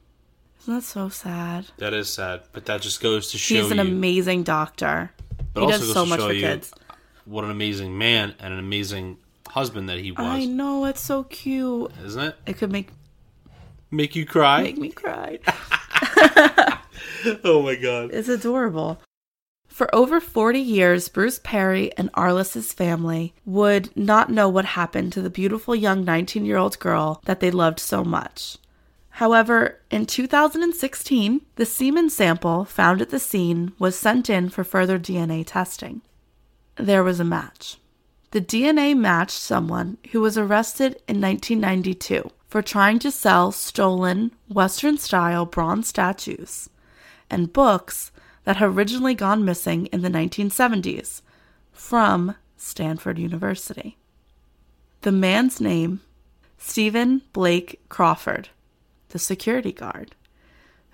Isn't 0.61 0.75
that 0.75 0.83
so 0.83 1.09
sad? 1.09 1.67
That 1.77 1.93
is 1.93 2.11
sad, 2.11 2.41
but 2.51 2.65
that 2.65 2.81
just 2.81 3.01
goes 3.01 3.31
to 3.31 3.37
show 3.37 3.55
He's 3.61 3.71
an 3.71 3.77
you. 3.77 3.83
amazing 3.83 4.43
doctor. 4.43 5.11
but 5.53 5.61
he 5.61 5.65
also 5.65 5.77
does 5.77 5.87
goes 5.87 5.93
so 5.93 6.03
to 6.05 6.09
much 6.09 6.19
show 6.19 6.27
for 6.27 6.33
you 6.33 6.41
kids. 6.41 6.73
What 7.25 7.43
an 7.43 7.51
amazing 7.51 7.97
man 7.97 8.33
and 8.39 8.53
an 8.53 8.59
amazing 8.59 9.17
husband 9.47 9.89
that 9.89 9.99
he 9.99 10.11
was, 10.11 10.25
I 10.25 10.45
know 10.45 10.85
it's 10.85 11.01
so 11.01 11.23
cute. 11.25 11.91
isn't 12.03 12.21
it? 12.21 12.35
It 12.47 12.57
could 12.57 12.71
make 12.71 12.89
Make 13.95 14.15
you 14.15 14.25
cry? 14.25 14.63
make 14.63 14.77
me 14.77 14.89
cry. 14.89 15.39
oh 17.43 17.61
my 17.63 17.75
god. 17.75 18.11
It's 18.13 18.27
adorable. 18.27 19.01
For 19.67 19.93
over 19.93 20.21
40 20.21 20.59
years, 20.59 21.09
Bruce 21.09 21.39
Perry 21.43 21.91
and 21.97 22.09
Arlis's 22.13 22.71
family 22.71 23.33
would 23.45 23.95
not 23.95 24.29
know 24.29 24.47
what 24.47 24.65
happened 24.65 25.11
to 25.13 25.21
the 25.21 25.29
beautiful 25.29 25.75
young 25.75 26.05
19 26.05 26.45
year 26.45 26.57
old 26.57 26.79
girl 26.79 27.21
that 27.25 27.39
they 27.39 27.51
loved 27.51 27.79
so 27.79 28.03
much. 28.03 28.57
However, 29.09 29.79
in 29.89 30.05
2016, 30.05 31.41
the 31.55 31.65
semen 31.65 32.09
sample 32.09 32.65
found 32.65 33.01
at 33.01 33.09
the 33.09 33.19
scene 33.19 33.71
was 33.79 33.97
sent 33.97 34.29
in 34.29 34.49
for 34.49 34.63
further 34.65 34.99
DNA 34.99 35.45
testing. 35.45 36.01
There 36.75 37.03
was 37.03 37.21
a 37.21 37.25
match. 37.25 37.77
The 38.35 38.41
DNA 38.41 38.97
matched 38.97 39.39
someone 39.39 39.97
who 40.11 40.19
was 40.19 40.37
arrested 40.37 41.01
in 41.07 41.21
1992 41.21 42.29
for 42.49 42.61
trying 42.61 42.99
to 42.99 43.09
sell 43.09 43.53
stolen 43.53 44.33
Western 44.49 44.97
style 44.97 45.45
bronze 45.45 45.87
statues 45.87 46.69
and 47.29 47.53
books 47.53 48.11
that 48.43 48.57
had 48.57 48.67
originally 48.67 49.15
gone 49.15 49.45
missing 49.45 49.85
in 49.85 50.01
the 50.01 50.09
1970s 50.09 51.21
from 51.71 52.35
Stanford 52.57 53.17
University. 53.17 53.95
The 55.03 55.13
man's 55.13 55.61
name, 55.61 56.01
Stephen 56.57 57.21
Blake 57.31 57.79
Crawford, 57.87 58.49
the 59.11 59.19
security 59.19 59.71
guard, 59.71 60.13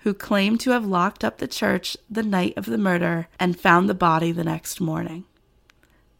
who 0.02 0.14
claimed 0.14 0.60
to 0.60 0.70
have 0.70 0.86
locked 0.86 1.24
up 1.24 1.38
the 1.38 1.48
church 1.48 1.96
the 2.08 2.22
night 2.22 2.54
of 2.56 2.66
the 2.66 2.78
murder 2.78 3.26
and 3.40 3.58
found 3.58 3.88
the 3.88 3.94
body 3.94 4.30
the 4.30 4.44
next 4.44 4.80
morning. 4.80 5.24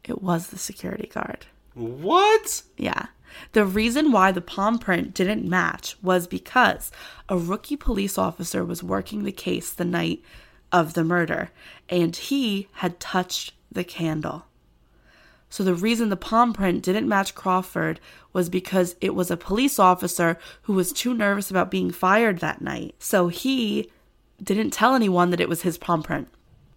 It 0.05 0.23
was 0.23 0.49
the 0.49 0.59
security 0.59 1.07
guard. 1.07 1.47
What? 1.75 2.62
Yeah. 2.77 3.07
The 3.53 3.65
reason 3.65 4.12
why 4.12 4.33
the 4.33 4.41
palm 4.41 4.79
print 4.79 5.15
didn't 5.15 5.49
match 5.49 5.97
was 6.03 6.27
because 6.27 6.93
a 7.29 7.38
rookie 7.38 7.77
police 7.77 8.19
officer 8.19 8.65
was 8.65 8.83
working 8.83 9.25
the 9.25 9.33
case 9.33 9.73
the 9.73 9.85
night 9.85 10.23
of 10.71 10.95
the 10.95 11.05
murder 11.05 11.51
and 11.88 12.15
he 12.15 12.69
had 12.73 13.01
touched 13.01 13.55
the 13.71 13.85
candle. 13.85 14.47
So 15.49 15.62
the 15.62 15.75
reason 15.75 16.09
the 16.09 16.17
palm 16.17 16.55
print 16.55 16.83
didn't 16.83 17.09
match 17.09 17.35
Crawford 17.35 18.01
was 18.33 18.49
because 18.49 18.97
it 19.03 19.15
was 19.15 19.31
a 19.31 19.37
police 19.37 19.79
officer 19.79 20.38
who 20.62 20.73
was 20.73 20.93
too 20.93 21.12
nervous 21.12 21.51
about 21.51 21.71
being 21.71 21.91
fired 21.91 22.38
that 22.38 22.62
night. 22.62 22.95
So 22.99 23.29
he 23.29 23.91
didn't 24.43 24.71
tell 24.71 24.95
anyone 24.95 25.31
that 25.31 25.41
it 25.41 25.51
was 25.51 25.62
his 25.62 25.77
palm 25.77 26.03
print. 26.03 26.29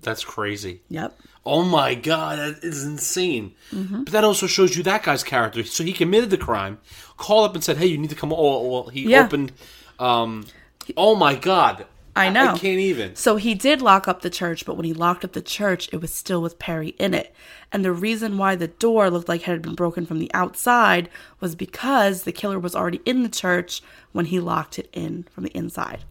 That's 0.05 0.23
crazy. 0.23 0.81
Yep. 0.89 1.19
Oh 1.45 1.63
my 1.63 1.93
god, 1.95 2.39
that 2.39 2.63
is 2.63 2.83
insane. 2.85 3.53
Mm-hmm. 3.71 4.03
But 4.05 4.13
that 4.13 4.23
also 4.23 4.47
shows 4.47 4.75
you 4.77 4.83
that 4.83 5.03
guy's 5.03 5.23
character. 5.23 5.63
So 5.63 5.83
he 5.83 5.93
committed 5.93 6.29
the 6.29 6.37
crime, 6.37 6.79
called 7.17 7.49
up 7.49 7.55
and 7.55 7.63
said, 7.63 7.77
"Hey, 7.77 7.87
you 7.87 7.97
need 7.97 8.09
to 8.11 8.15
come." 8.15 8.31
Oh, 8.33 8.67
well, 8.67 8.87
he 8.87 9.03
Yeah. 9.09 9.25
opened. 9.25 9.51
Um, 9.99 10.45
oh 10.97 11.15
my 11.15 11.35
god, 11.35 11.85
I 12.15 12.29
know. 12.29 12.53
I 12.53 12.57
can't 12.57 12.79
even. 12.79 13.15
So 13.15 13.35
he 13.35 13.53
did 13.53 13.81
lock 13.81 14.07
up 14.07 14.21
the 14.21 14.29
church, 14.29 14.65
but 14.65 14.75
when 14.77 14.85
he 14.85 14.93
locked 14.93 15.25
up 15.25 15.33
the 15.33 15.41
church, 15.41 15.89
it 15.91 15.97
was 16.01 16.13
still 16.13 16.41
with 16.41 16.57
Perry 16.59 16.89
in 16.97 17.13
it. 17.13 17.33
And 17.71 17.83
the 17.83 17.91
reason 17.91 18.37
why 18.37 18.55
the 18.55 18.67
door 18.69 19.09
looked 19.09 19.27
like 19.27 19.41
it 19.41 19.45
had 19.45 19.61
been 19.61 19.75
broken 19.75 20.05
from 20.05 20.19
the 20.19 20.31
outside 20.33 21.09
was 21.39 21.55
because 21.55 22.23
the 22.23 22.31
killer 22.31 22.57
was 22.59 22.75
already 22.75 23.01
in 23.05 23.23
the 23.23 23.29
church 23.29 23.81
when 24.13 24.25
he 24.25 24.39
locked 24.39 24.79
it 24.79 24.89
in 24.93 25.25
from 25.31 25.43
the 25.43 25.51
inside. 25.57 26.05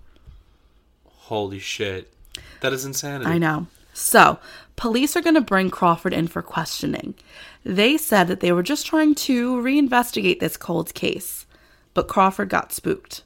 Holy 1.07 1.59
shit, 1.59 2.13
that 2.61 2.73
is 2.73 2.85
insanity. 2.85 3.31
I 3.31 3.39
know. 3.39 3.67
So, 3.95 4.41
police 4.75 5.17
are 5.17 5.23
going 5.23 5.37
to 5.37 5.41
bring 5.41 5.71
Crawford 5.71 6.13
in 6.13 6.27
for 6.27 6.43
questioning. 6.43 7.15
They 7.65 7.97
said 7.97 8.27
that 8.27 8.41
they 8.41 8.51
were 8.51 8.65
just 8.65 8.87
trying 8.87 9.15
to 9.15 9.55
reinvestigate 9.55 10.41
this 10.41 10.57
cold 10.57 10.93
case, 10.95 11.47
but 11.95 12.09
Crawford 12.09 12.49
got 12.49 12.73
spooked. 12.73 13.23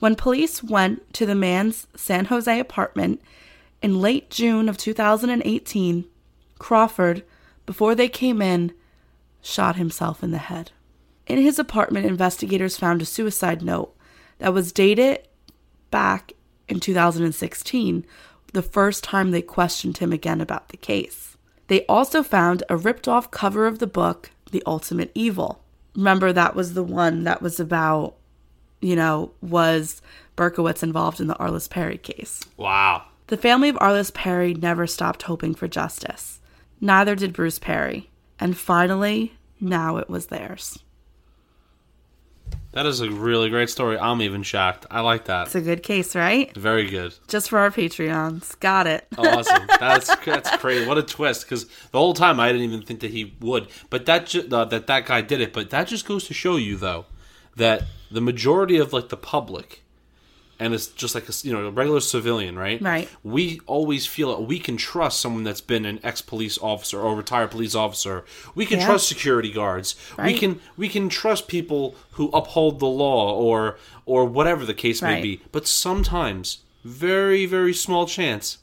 When 0.00 0.16
police 0.16 0.62
went 0.62 1.14
to 1.14 1.24
the 1.24 1.36
man's 1.36 1.86
San 1.94 2.26
Jose 2.26 2.58
apartment 2.58 3.22
in 3.80 4.00
late 4.00 4.28
June 4.28 4.68
of 4.68 4.76
2018, 4.76 6.04
Crawford, 6.58 7.22
before 7.64 7.94
they 7.94 8.08
came 8.08 8.42
in, 8.42 8.72
shot 9.40 9.76
himself 9.76 10.24
in 10.24 10.32
the 10.32 10.38
head. 10.38 10.72
In 11.28 11.38
his 11.38 11.60
apartment, 11.60 12.06
investigators 12.06 12.76
found 12.76 13.02
a 13.02 13.06
suicide 13.06 13.62
note 13.62 13.96
that 14.38 14.52
was 14.52 14.72
dated 14.72 15.28
back 15.92 16.32
in 16.68 16.80
2016, 16.80 18.04
the 18.56 18.62
first 18.62 19.04
time 19.04 19.32
they 19.32 19.42
questioned 19.42 19.98
him 19.98 20.14
again 20.14 20.40
about 20.40 20.70
the 20.70 20.78
case. 20.78 21.36
They 21.66 21.84
also 21.84 22.22
found 22.22 22.62
a 22.70 22.76
ripped 22.76 23.06
off 23.06 23.30
cover 23.30 23.66
of 23.66 23.80
the 23.80 23.86
book, 23.86 24.30
The 24.50 24.62
Ultimate 24.66 25.12
Evil. 25.14 25.62
Remember, 25.94 26.32
that 26.32 26.56
was 26.56 26.72
the 26.72 26.82
one 26.82 27.24
that 27.24 27.42
was 27.42 27.60
about, 27.60 28.14
you 28.80 28.96
know, 28.96 29.32
was 29.42 30.00
Berkowitz 30.38 30.82
involved 30.82 31.20
in 31.20 31.26
the 31.26 31.34
Arlis 31.34 31.68
Perry 31.68 31.98
case. 31.98 32.44
Wow. 32.56 33.04
The 33.26 33.36
family 33.36 33.68
of 33.68 33.76
Arlis 33.76 34.14
Perry 34.14 34.54
never 34.54 34.86
stopped 34.86 35.24
hoping 35.24 35.54
for 35.54 35.68
justice. 35.68 36.40
Neither 36.80 37.14
did 37.14 37.34
Bruce 37.34 37.58
Perry. 37.58 38.08
And 38.40 38.56
finally, 38.56 39.36
now 39.60 39.98
it 39.98 40.08
was 40.08 40.28
theirs. 40.28 40.78
That 42.76 42.84
is 42.84 43.00
a 43.00 43.10
really 43.10 43.48
great 43.48 43.70
story. 43.70 43.98
I'm 43.98 44.20
even 44.20 44.42
shocked. 44.42 44.84
I 44.90 45.00
like 45.00 45.24
that. 45.24 45.46
It's 45.46 45.54
a 45.54 45.62
good 45.62 45.82
case, 45.82 46.14
right? 46.14 46.54
Very 46.54 46.90
good. 46.90 47.14
Just 47.26 47.48
for 47.48 47.58
our 47.58 47.70
Patreons. 47.70 48.60
Got 48.60 48.86
it. 48.86 49.06
Awesome. 49.16 49.66
That's 49.80 50.14
that's 50.26 50.54
crazy. 50.58 50.86
What 50.86 50.98
a 50.98 51.02
twist! 51.02 51.44
Because 51.46 51.64
the 51.90 51.98
whole 51.98 52.12
time 52.12 52.38
I 52.38 52.52
didn't 52.52 52.64
even 52.70 52.82
think 52.82 53.00
that 53.00 53.12
he 53.12 53.34
would, 53.40 53.68
but 53.88 54.04
that 54.04 54.26
ju- 54.26 54.46
uh, 54.52 54.66
that 54.66 54.88
that 54.88 55.06
guy 55.06 55.22
did 55.22 55.40
it. 55.40 55.54
But 55.54 55.70
that 55.70 55.88
just 55.88 56.06
goes 56.06 56.26
to 56.26 56.34
show 56.34 56.56
you, 56.56 56.76
though, 56.76 57.06
that 57.56 57.84
the 58.10 58.20
majority 58.20 58.76
of 58.76 58.92
like 58.92 59.08
the 59.08 59.16
public, 59.16 59.82
and 60.58 60.74
it's 60.74 60.86
just 60.88 61.14
like 61.14 61.28
a 61.28 61.32
you 61.42 61.52
know 61.52 61.66
a 61.66 61.70
regular 61.70 62.00
civilian, 62.00 62.58
right? 62.58 62.80
Right. 62.80 63.08
We 63.22 63.60
always 63.66 64.06
feel 64.06 64.36
that 64.36 64.42
we 64.42 64.58
can 64.58 64.76
trust 64.76 65.20
someone 65.20 65.44
that's 65.44 65.60
been 65.60 65.84
an 65.84 66.00
ex 66.02 66.22
police 66.22 66.58
officer 66.58 67.00
or 67.00 67.14
retired 67.14 67.50
police 67.50 67.74
officer. 67.74 68.24
We 68.54 68.66
can 68.66 68.78
Yeah. 68.78 68.86
trust 68.86 69.08
security 69.08 69.50
guards. 69.52 69.94
We 70.22 70.34
can 70.34 70.60
we 70.76 70.88
can 70.88 71.08
trust 71.08 71.48
people 71.48 71.94
who 72.12 72.28
uphold 72.30 72.80
the 72.80 72.86
law 72.86 73.34
or 73.34 73.78
or 74.06 74.24
whatever 74.24 74.64
the 74.64 74.74
case 74.74 75.02
may 75.02 75.20
be. 75.20 75.42
But 75.52 75.66
sometimes, 75.66 76.58
very 76.84 77.46
very 77.46 77.74
small 77.74 78.06
chance, 78.06 78.58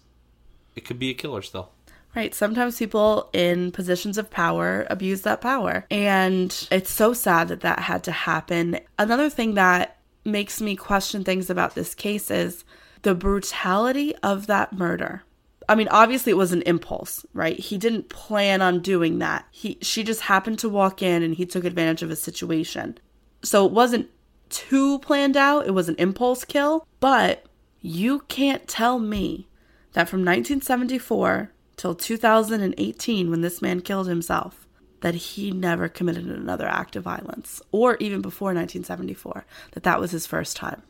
it 0.75 0.85
could 0.85 0.99
be 0.99 1.09
a 1.09 1.13
killer 1.13 1.41
still. 1.41 1.69
Right. 2.15 2.35
Sometimes 2.35 2.77
people 2.77 3.29
in 3.33 3.71
positions 3.71 4.19
of 4.19 4.29
power 4.29 4.85
abuse 4.89 5.21
that 5.23 5.41
power. 5.41 5.85
And 5.89 6.55
it's 6.69 6.91
so 6.91 7.11
sad 7.13 7.47
that 7.47 7.61
that 7.61 7.79
had 7.79 8.03
to 8.03 8.11
happen. 8.11 8.79
Another 8.99 9.31
thing 9.31 9.55
that 9.55 9.97
makes 10.25 10.61
me 10.61 10.75
question 10.75 11.23
things 11.23 11.49
about 11.49 11.75
this 11.75 11.95
case 11.95 12.31
is 12.31 12.63
the 13.01 13.15
brutality 13.15 14.15
of 14.17 14.47
that 14.47 14.73
murder. 14.73 15.23
I 15.67 15.75
mean, 15.75 15.87
obviously 15.89 16.31
it 16.31 16.37
was 16.37 16.51
an 16.51 16.61
impulse, 16.63 17.25
right? 17.33 17.57
He 17.57 17.77
didn't 17.77 18.09
plan 18.09 18.61
on 18.61 18.79
doing 18.81 19.19
that. 19.19 19.45
He 19.51 19.77
she 19.81 20.03
just 20.03 20.21
happened 20.21 20.59
to 20.59 20.69
walk 20.69 21.01
in 21.01 21.23
and 21.23 21.35
he 21.35 21.45
took 21.45 21.63
advantage 21.63 22.03
of 22.03 22.11
a 22.11 22.15
situation. 22.15 22.97
So 23.43 23.65
it 23.65 23.71
wasn't 23.71 24.09
too 24.49 24.99
planned 24.99 25.37
out. 25.37 25.67
It 25.67 25.71
was 25.71 25.89
an 25.89 25.95
impulse 25.97 26.43
kill, 26.43 26.85
but 26.99 27.45
you 27.81 28.21
can't 28.27 28.67
tell 28.67 28.99
me 28.99 29.47
that 29.93 30.09
from 30.09 30.19
1974 30.19 31.51
till 31.75 31.95
2018 31.95 33.29
when 33.29 33.41
this 33.41 33.61
man 33.61 33.81
killed 33.81 34.07
himself 34.07 34.62
that 35.03 35.13
he 35.13 35.51
never 35.51 35.89
committed 35.89 36.25
another 36.25 36.65
act 36.65 36.95
of 36.95 37.03
violence 37.03 37.61
or 37.73 37.97
even 37.97 38.21
before 38.21 38.47
1974 38.47 39.45
that 39.71 39.83
that 39.83 39.99
was 39.99 40.11
his 40.11 40.25
first 40.25 40.55
time. 40.55 40.81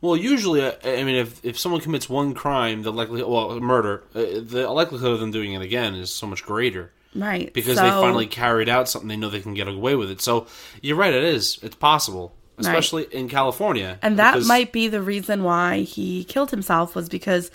Well, 0.00 0.16
usually, 0.16 0.60
uh, 0.60 0.72
I 0.82 1.04
mean, 1.04 1.14
if, 1.14 1.44
if 1.44 1.56
someone 1.56 1.80
commits 1.80 2.08
one 2.08 2.34
crime, 2.34 2.82
the 2.82 2.92
likelihood, 2.92 3.30
well, 3.30 3.60
murder, 3.60 4.02
uh, 4.12 4.40
the 4.42 4.68
likelihood 4.70 5.12
of 5.12 5.20
them 5.20 5.30
doing 5.30 5.52
it 5.52 5.62
again 5.62 5.94
is 5.94 6.12
so 6.12 6.26
much 6.26 6.42
greater. 6.42 6.90
Right. 7.14 7.52
Because 7.52 7.76
so, 7.76 7.84
they 7.84 7.90
finally 7.90 8.26
carried 8.26 8.68
out 8.68 8.88
something 8.88 9.08
they 9.08 9.16
know 9.16 9.30
they 9.30 9.40
can 9.40 9.54
get 9.54 9.68
away 9.68 9.94
with 9.94 10.10
it. 10.10 10.20
So 10.20 10.48
you're 10.82 10.96
right, 10.96 11.14
it 11.14 11.22
is. 11.22 11.60
It's 11.62 11.76
possible, 11.76 12.34
especially 12.58 13.04
in 13.04 13.28
California. 13.28 14.00
And 14.02 14.18
that 14.18 14.32
because- 14.32 14.48
might 14.48 14.72
be 14.72 14.88
the 14.88 15.00
reason 15.00 15.44
why 15.44 15.82
he 15.82 16.24
killed 16.24 16.50
himself 16.50 16.96
was 16.96 17.08
because, 17.08 17.52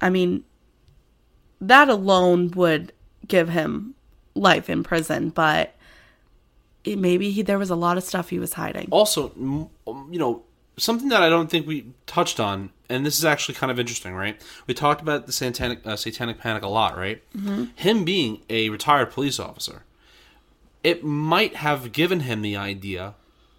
I 0.00 0.08
mean, 0.08 0.44
that 1.60 1.90
alone 1.90 2.52
would 2.52 2.94
give 3.26 3.50
him 3.50 3.94
life 4.34 4.70
in 4.70 4.82
prison, 4.82 5.30
but 5.30 5.74
it, 6.84 6.98
maybe 6.98 7.30
he, 7.30 7.42
there 7.42 7.58
was 7.58 7.70
a 7.70 7.76
lot 7.76 7.96
of 7.96 8.04
stuff 8.04 8.28
he 8.28 8.38
was 8.38 8.54
hiding. 8.54 8.88
also, 8.90 9.32
you 9.36 10.18
know, 10.18 10.42
something 10.76 11.08
that 11.08 11.22
I 11.22 11.28
don't 11.28 11.50
think 11.50 11.66
we 11.66 11.86
touched 12.06 12.40
on, 12.40 12.70
and 12.88 13.04
this 13.04 13.18
is 13.18 13.24
actually 13.24 13.56
kind 13.56 13.70
of 13.70 13.78
interesting, 13.78 14.14
right? 14.14 14.40
We 14.66 14.74
talked 14.74 15.02
about 15.02 15.26
the 15.26 15.32
satanic 15.32 15.86
uh, 15.86 15.96
satanic 15.96 16.38
panic 16.38 16.62
a 16.62 16.68
lot, 16.68 16.96
right? 16.96 17.22
Mm-hmm. 17.36 17.64
Him 17.74 18.04
being 18.04 18.42
a 18.48 18.68
retired 18.70 19.10
police 19.10 19.38
officer, 19.38 19.82
it 20.82 21.04
might 21.04 21.56
have 21.56 21.92
given 21.92 22.20
him 22.20 22.42
the 22.42 22.56
idea 22.56 23.14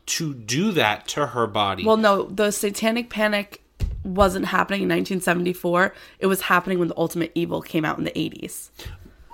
to 0.08 0.34
do 0.34 0.72
that 0.72 1.08
to 1.10 1.28
her 1.28 1.46
body. 1.46 1.86
Well, 1.86 1.98
no, 1.98 2.24
the 2.24 2.52
satanic 2.52 3.10
panic 3.10 3.62
wasn't 4.04 4.46
happening 4.46 4.82
in 4.82 4.90
1974. 4.90 5.94
It 6.20 6.28
was 6.28 6.42
happening 6.42 6.80
when 6.80 6.88
the 6.88 6.98
Ultimate 6.98 7.32
Evil 7.36 7.62
came 7.62 7.86
out 7.86 7.98
in 7.98 8.06
the 8.06 8.12
80s. 8.12 8.70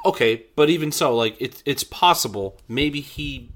Okay, 0.06 0.44
but 0.56 0.70
even 0.70 0.92
so, 0.92 1.16
like 1.16 1.36
it's 1.40 1.62
it's 1.66 1.84
possible 1.84 2.58
maybe 2.68 3.02
he 3.02 3.50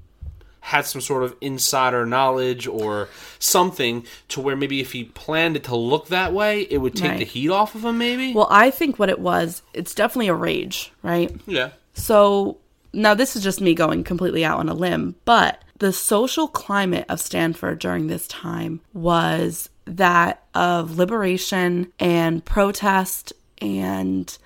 had 0.62 0.84
some 0.84 1.00
sort 1.00 1.22
of 1.22 1.34
insider 1.40 2.04
knowledge 2.04 2.66
or 2.66 3.08
something 3.38 4.04
to 4.28 4.40
where 4.42 4.54
maybe 4.54 4.80
if 4.80 4.92
he 4.92 5.04
planned 5.04 5.56
it 5.56 5.64
to 5.64 5.74
look 5.74 6.08
that 6.08 6.34
way, 6.34 6.62
it 6.62 6.78
would 6.78 6.94
take 6.94 7.12
Right. 7.12 7.18
the 7.18 7.24
heat 7.24 7.48
off 7.48 7.74
of 7.74 7.82
him. 7.84 7.96
Maybe. 7.96 8.34
Well, 8.34 8.46
I 8.50 8.70
think 8.70 8.98
what 8.98 9.08
it 9.08 9.18
was, 9.18 9.62
it's 9.72 9.94
definitely 9.94 10.28
a 10.28 10.34
rage, 10.34 10.92
right? 11.02 11.34
yeah. 11.46 11.70
So 11.94 12.58
now 12.92 13.14
this 13.14 13.36
is 13.36 13.42
just 13.42 13.60
me 13.62 13.74
going 13.74 14.04
completely 14.04 14.44
out 14.44 14.58
on 14.58 14.68
a 14.68 14.74
limb, 14.74 15.14
but 15.24 15.62
the 15.78 15.94
social 15.94 16.46
climate 16.46 17.06
of 17.08 17.20
Stanford 17.20 17.78
during 17.78 18.06
this 18.08 18.28
time 18.28 18.80
was 18.92 19.70
that 19.86 20.42
of 20.54 20.98
liberation 20.98 21.90
and 21.98 22.44
protest 22.44 23.32
and 23.62 24.36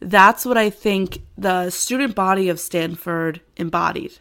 that's 0.00 0.44
what 0.44 0.56
I 0.56 0.70
think 0.70 1.22
the 1.36 1.70
student 1.70 2.14
body 2.14 2.48
of 2.48 2.58
Stanford 2.58 3.40
embodied. 3.56 4.18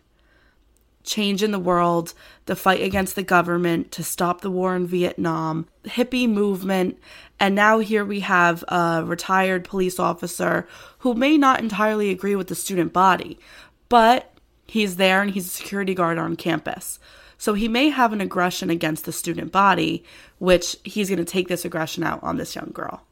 Change 1.04 1.42
in 1.42 1.52
the 1.52 1.60
world, 1.60 2.13
the 2.46 2.56
fight 2.56 2.84
against 2.84 3.15
the 3.15 3.24
government 3.24 3.92
to 3.94 4.04
stop 4.04 4.42
the 4.42 4.52
war 4.52 4.76
in 4.76 4.86
Vietnam, 4.86 5.68
hippie 5.86 6.30
movement, 6.30 7.00
and 7.39 7.56
now 7.56 7.80
here 7.80 8.04
we 8.04 8.20
have 8.20 8.63
a 8.68 9.04
retired 9.06 9.63
police 9.63 9.98
officer 9.98 10.68
who 11.00 11.13
may 11.13 11.38
not 11.38 11.62
entirely 11.62 12.10
agree 12.10 12.36
with 12.36 12.48
the 12.48 12.56
student 12.56 12.92
body, 12.92 13.39
but 13.88 14.34
he's 14.68 14.98
there 14.98 15.22
and 15.22 15.32
he's 15.32 15.48
a 15.48 15.50
security 15.50 15.96
guard 15.96 16.18
on 16.18 16.36
campus. 16.36 17.00
So 17.38 17.54
he 17.54 17.70
may 17.70 17.89
have 17.89 18.12
an 18.12 18.20
aggression 18.20 18.70
against 18.70 19.06
the 19.06 19.13
student 19.13 19.54
body, 19.54 20.04
which 20.39 20.76
he's 20.84 21.08
going 21.08 21.20
to 21.20 21.26
take 21.26 21.48
this 21.48 21.63
aggression 21.63 22.04
out 22.04 22.22
on 22.22 22.36
this 22.36 22.54
young 22.54 22.72
girl. 22.74 23.04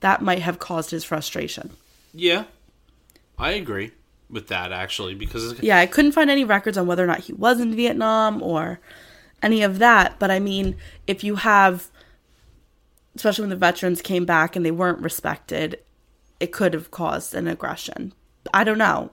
That 0.00 0.22
might 0.22 0.40
have 0.40 0.58
caused 0.58 0.90
his 0.90 1.04
frustration. 1.04 1.70
Yeah, 2.12 2.44
I 3.36 3.52
agree 3.52 3.92
with 4.30 4.48
that 4.48 4.72
actually 4.72 5.14
because 5.14 5.60
Yeah, 5.60 5.78
I 5.78 5.86
couldn't 5.86 6.12
find 6.12 6.30
any 6.30 6.44
records 6.44 6.76
on 6.76 6.86
whether 6.86 7.02
or 7.02 7.06
not 7.06 7.20
he 7.20 7.32
was 7.32 7.60
in 7.60 7.74
Vietnam 7.74 8.42
or 8.42 8.80
any 9.42 9.62
of 9.62 9.78
that. 9.78 10.18
But 10.18 10.30
I 10.30 10.38
mean, 10.38 10.76
if 11.06 11.24
you 11.24 11.36
have, 11.36 11.90
especially 13.14 13.42
when 13.42 13.50
the 13.50 13.56
veterans 13.56 14.02
came 14.02 14.24
back 14.24 14.56
and 14.56 14.64
they 14.64 14.70
weren't 14.70 15.00
respected, 15.00 15.80
it 16.40 16.52
could 16.52 16.74
have 16.74 16.90
caused 16.90 17.34
an 17.34 17.48
aggression. 17.48 18.12
I 18.52 18.64
don't 18.64 18.78
know. 18.78 19.10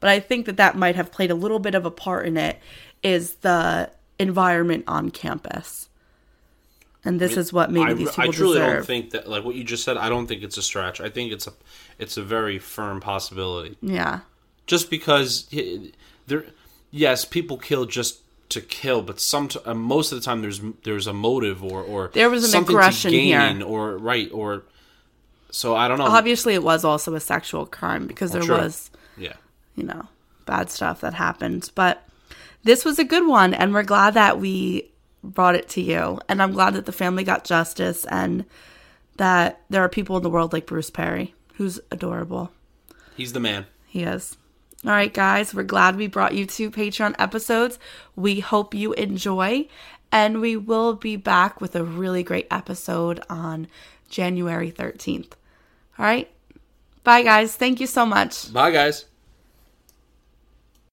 But 0.00 0.10
I 0.10 0.20
think 0.20 0.46
that 0.46 0.56
that 0.58 0.76
might 0.76 0.96
have 0.96 1.12
played 1.12 1.30
a 1.30 1.34
little 1.34 1.58
bit 1.58 1.74
of 1.74 1.86
a 1.86 1.90
part 1.90 2.26
in 2.26 2.36
it 2.36 2.58
is 3.02 3.36
the 3.36 3.90
environment 4.18 4.84
on 4.86 5.10
campus. 5.10 5.88
And 7.04 7.20
this 7.20 7.36
is 7.36 7.52
what 7.52 7.70
maybe 7.70 7.90
I, 7.90 7.94
these 7.94 8.10
people 8.10 8.24
I 8.24 8.26
truly 8.28 8.58
deserve. 8.58 8.76
don't 8.76 8.86
think 8.86 9.10
that 9.10 9.28
like 9.28 9.44
what 9.44 9.54
you 9.54 9.64
just 9.64 9.84
said. 9.84 9.96
I 9.96 10.08
don't 10.08 10.26
think 10.26 10.42
it's 10.42 10.56
a 10.56 10.62
stretch. 10.62 11.00
I 11.00 11.10
think 11.10 11.32
it's 11.32 11.46
a 11.46 11.52
it's 11.98 12.16
a 12.16 12.22
very 12.22 12.58
firm 12.58 13.00
possibility. 13.00 13.76
yeah. 13.82 14.20
Just 14.66 14.88
because 14.88 15.46
there, 16.26 16.46
yes, 16.90 17.26
people 17.26 17.58
kill 17.58 17.84
just 17.84 18.20
to 18.48 18.60
kill, 18.62 19.02
but 19.02 19.20
some 19.20 19.50
uh, 19.66 19.74
most 19.74 20.12
of 20.12 20.18
the 20.18 20.24
time 20.24 20.40
there's 20.40 20.60
there's 20.84 21.06
a 21.06 21.12
motive 21.12 21.62
or 21.62 21.82
or 21.82 22.08
There 22.14 22.30
was 22.30 22.54
an 22.54 22.62
aggression 22.62 23.10
to 23.10 23.20
here. 23.20 23.62
or 23.64 23.98
right 23.98 24.30
or 24.32 24.62
so 25.50 25.76
I 25.76 25.86
don't 25.88 25.98
know. 25.98 26.06
Obviously, 26.06 26.54
it 26.54 26.62
was 26.62 26.84
also 26.84 27.14
a 27.14 27.20
sexual 27.20 27.66
crime 27.66 28.06
because 28.06 28.32
there 28.32 28.42
true. 28.42 28.56
was 28.56 28.90
yeah. 29.16 29.34
you 29.76 29.84
know, 29.84 30.08
bad 30.46 30.70
stuff 30.70 31.00
that 31.02 31.14
happened. 31.14 31.70
But 31.74 32.02
this 32.64 32.84
was 32.84 32.98
a 32.98 33.04
good 33.04 33.26
one, 33.26 33.54
and 33.54 33.72
we're 33.74 33.82
glad 33.84 34.14
that 34.14 34.40
we 34.40 34.90
brought 35.24 35.56
it 35.56 35.68
to 35.70 35.80
you. 35.80 36.20
And 36.28 36.42
I'm 36.42 36.52
glad 36.52 36.74
that 36.74 36.86
the 36.86 36.92
family 36.92 37.24
got 37.24 37.44
justice 37.44 38.04
and 38.06 38.44
that 39.16 39.60
there 39.70 39.82
are 39.82 39.88
people 39.88 40.16
in 40.16 40.22
the 40.22 40.30
world 40.30 40.52
like 40.52 40.66
Bruce 40.66 40.90
Perry, 40.90 41.34
who's 41.54 41.80
adorable. 41.90 42.50
He's 43.16 43.32
the 43.32 43.40
man. 43.40 43.66
He 43.86 44.02
is. 44.02 44.36
All 44.84 44.90
right, 44.90 45.12
guys, 45.12 45.54
we're 45.54 45.62
glad 45.62 45.96
we 45.96 46.08
brought 46.08 46.34
you 46.34 46.44
two 46.44 46.70
Patreon 46.70 47.14
episodes. 47.18 47.78
We 48.16 48.40
hope 48.40 48.74
you 48.74 48.92
enjoy, 48.92 49.68
and 50.12 50.42
we 50.42 50.56
will 50.56 50.94
be 50.94 51.16
back 51.16 51.60
with 51.60 51.74
a 51.74 51.82
really 51.82 52.22
great 52.22 52.46
episode 52.50 53.22
on 53.30 53.66
January 54.10 54.70
13th. 54.70 55.32
All 55.98 56.04
right. 56.04 56.30
Bye, 57.02 57.22
guys. 57.22 57.54
Thank 57.54 57.80
you 57.80 57.86
so 57.86 58.04
much. 58.04 58.52
Bye, 58.52 58.72
guys. 58.72 59.06